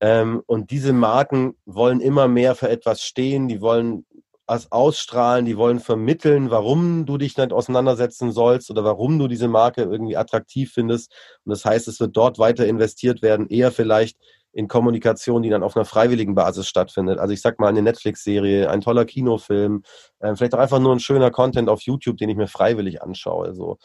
[0.00, 4.04] Ähm, und diese Marken wollen immer mehr für etwas stehen, die wollen
[4.46, 9.48] was ausstrahlen, die wollen vermitteln, warum du dich nicht auseinandersetzen sollst oder warum du diese
[9.48, 11.10] Marke irgendwie attraktiv findest.
[11.44, 14.18] Und das heißt, es wird dort weiter investiert werden, eher vielleicht
[14.54, 17.18] in Kommunikation, die dann auf einer freiwilligen Basis stattfindet.
[17.18, 19.82] Also ich sag mal eine Netflix-Serie, ein toller Kinofilm,
[20.20, 23.54] äh, vielleicht auch einfach nur ein schöner Content auf YouTube, den ich mir freiwillig anschaue.
[23.54, 23.78] So.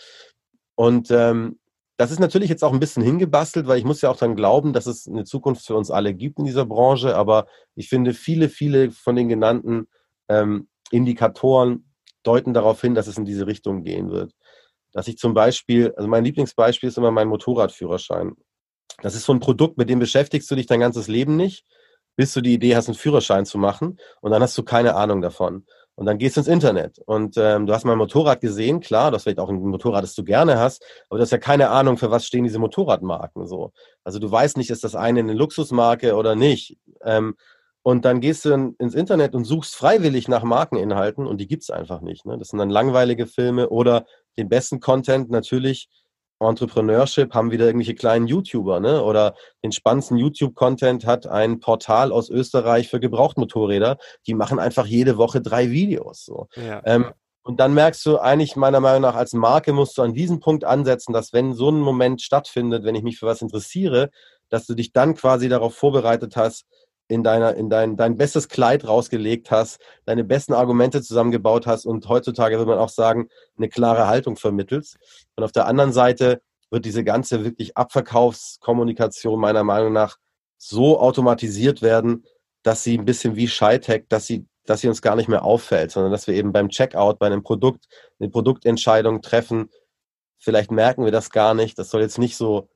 [0.75, 1.59] Und ähm,
[1.97, 4.71] das ist natürlich jetzt auch ein bisschen hingebastelt, weil ich muss ja auch dann glauben,
[4.71, 7.15] dass es eine Zukunft für uns alle gibt in dieser Branche.
[7.15, 9.87] Aber ich finde, viele, viele von den genannten
[10.29, 11.91] ähm, Indikatoren
[12.23, 14.33] deuten darauf hin, dass es in diese Richtung gehen wird.
[14.93, 18.35] Dass ich zum Beispiel, also mein Lieblingsbeispiel ist immer mein Motorradführerschein.
[19.01, 21.65] Das ist so ein Produkt, mit dem beschäftigst du dich dein ganzes Leben nicht,
[22.15, 25.21] bis du die Idee hast, einen Führerschein zu machen und dann hast du keine Ahnung
[25.21, 25.65] davon.
[25.95, 29.23] Und dann gehst du ins Internet und ähm, du hast mein Motorrad gesehen, klar, das
[29.23, 32.09] vielleicht auch ein Motorrad, das du gerne hast, aber du hast ja keine Ahnung, für
[32.09, 33.73] was stehen diese Motorradmarken so.
[34.05, 36.77] Also du weißt nicht, ist das eine eine Luxusmarke oder nicht.
[37.03, 37.35] Ähm,
[37.81, 41.69] und dann gehst du ins Internet und suchst freiwillig nach Markeninhalten und die gibt es
[41.69, 42.25] einfach nicht.
[42.25, 42.37] Ne?
[42.37, 44.05] Das sind dann langweilige Filme oder
[44.37, 45.89] den besten Content natürlich
[46.47, 49.03] Entrepreneurship haben wieder irgendwelche kleinen YouTuber, ne?
[49.03, 53.97] Oder den spannendsten YouTube-Content hat ein Portal aus Österreich für Gebrauchtmotorräder.
[54.25, 56.23] Die machen einfach jede Woche drei Videos.
[56.23, 56.47] So.
[56.55, 56.81] Ja.
[56.85, 57.11] Ähm,
[57.43, 60.63] und dann merkst du eigentlich meiner Meinung nach als Marke musst du an diesem Punkt
[60.63, 64.09] ansetzen, dass wenn so ein Moment stattfindet, wenn ich mich für was interessiere,
[64.49, 66.65] dass du dich dann quasi darauf vorbereitet hast,
[67.09, 72.07] in deiner, in dein, dein bestes Kleid rausgelegt hast, deine besten Argumente zusammengebaut hast und
[72.07, 74.97] heutzutage würde man auch sagen, eine klare Haltung vermittelst.
[75.35, 80.17] Und auf der anderen Seite wird diese ganze wirklich Abverkaufskommunikation meiner Meinung nach
[80.57, 82.25] so automatisiert werden,
[82.61, 85.89] dass sie ein bisschen wie Scheitech, dass sie, dass sie uns gar nicht mehr auffällt,
[85.89, 87.87] sondern dass wir eben beim Checkout, bei einem Produkt,
[88.19, 89.71] eine Produktentscheidung treffen.
[90.37, 91.79] Vielleicht merken wir das gar nicht.
[91.79, 92.69] Das soll jetzt nicht so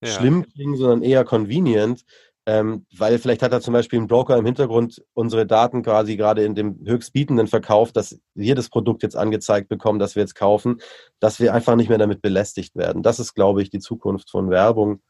[0.00, 0.08] ja.
[0.08, 2.04] schlimm klingen, sondern eher convenient
[2.48, 6.44] ähm, weil vielleicht hat er zum Beispiel ein Broker im Hintergrund unsere Daten quasi gerade
[6.44, 10.80] in dem Höchstbietenden verkauft, dass wir das Produkt jetzt angezeigt bekommen, das wir jetzt kaufen,
[11.20, 13.02] dass wir einfach nicht mehr damit belästigt werden.
[13.02, 15.02] Das ist, glaube ich, die Zukunft von Werbung,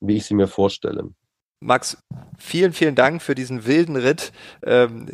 [0.00, 1.10] wie ich sie mir vorstelle.
[1.60, 1.96] Max,
[2.38, 4.32] vielen, vielen Dank für diesen wilden Ritt
[4.66, 5.06] ähm,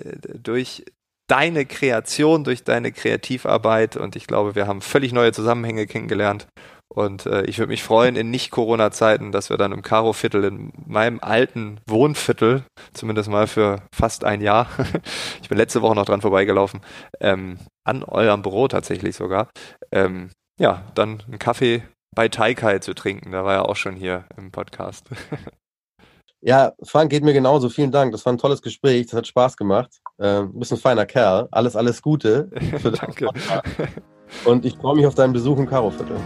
[0.43, 0.87] durch
[1.27, 6.47] deine Kreation, durch deine Kreativarbeit und ich glaube, wir haben völlig neue Zusammenhänge kennengelernt
[6.93, 11.21] und äh, ich würde mich freuen in Nicht-Corona-Zeiten, dass wir dann im Karo-Viertel, in meinem
[11.21, 14.67] alten Wohnviertel, zumindest mal für fast ein Jahr,
[15.43, 16.81] ich bin letzte Woche noch dran vorbeigelaufen,
[17.21, 19.49] ähm, an eurem Büro tatsächlich sogar,
[19.93, 21.83] ähm, ja, dann einen Kaffee
[22.15, 23.31] bei Taikai zu trinken.
[23.31, 25.07] Da war er auch schon hier im Podcast.
[26.43, 27.69] Ja, Frank, geht mir genauso.
[27.69, 28.13] Vielen Dank.
[28.13, 29.09] Das war ein tolles Gespräch.
[29.09, 30.01] Das hat Spaß gemacht.
[30.17, 31.49] Äh, bist ein feiner Kerl.
[31.51, 32.51] Alles, alles Gute.
[32.83, 33.29] Danke.
[34.47, 36.17] Und ich freue mich auf deinen Besuch im Karo-Viertel.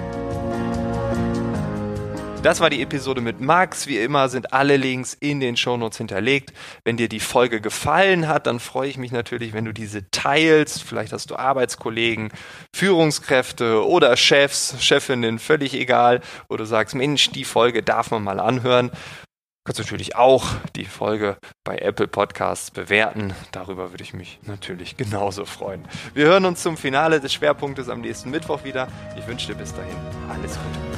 [2.45, 3.86] Das war die Episode mit Max.
[3.86, 6.53] Wie immer sind alle Links in den Shownotes hinterlegt.
[6.84, 10.82] Wenn dir die Folge gefallen hat, dann freue ich mich natürlich, wenn du diese teilst.
[10.82, 12.30] Vielleicht hast du Arbeitskollegen,
[12.76, 16.20] Führungskräfte oder Chefs, Chefinnen, völlig egal.
[16.51, 18.90] Oder du sagst, Mensch, die Folge darf man mal anhören.
[18.90, 18.99] Du
[19.64, 20.45] kannst natürlich auch
[20.76, 23.32] die Folge bei Apple Podcasts bewerten.
[23.53, 25.88] Darüber würde ich mich natürlich genauso freuen.
[26.12, 28.88] Wir hören uns zum Finale des Schwerpunktes am nächsten Mittwoch wieder.
[29.18, 29.97] Ich wünsche dir bis dahin
[30.28, 30.93] alles Gute.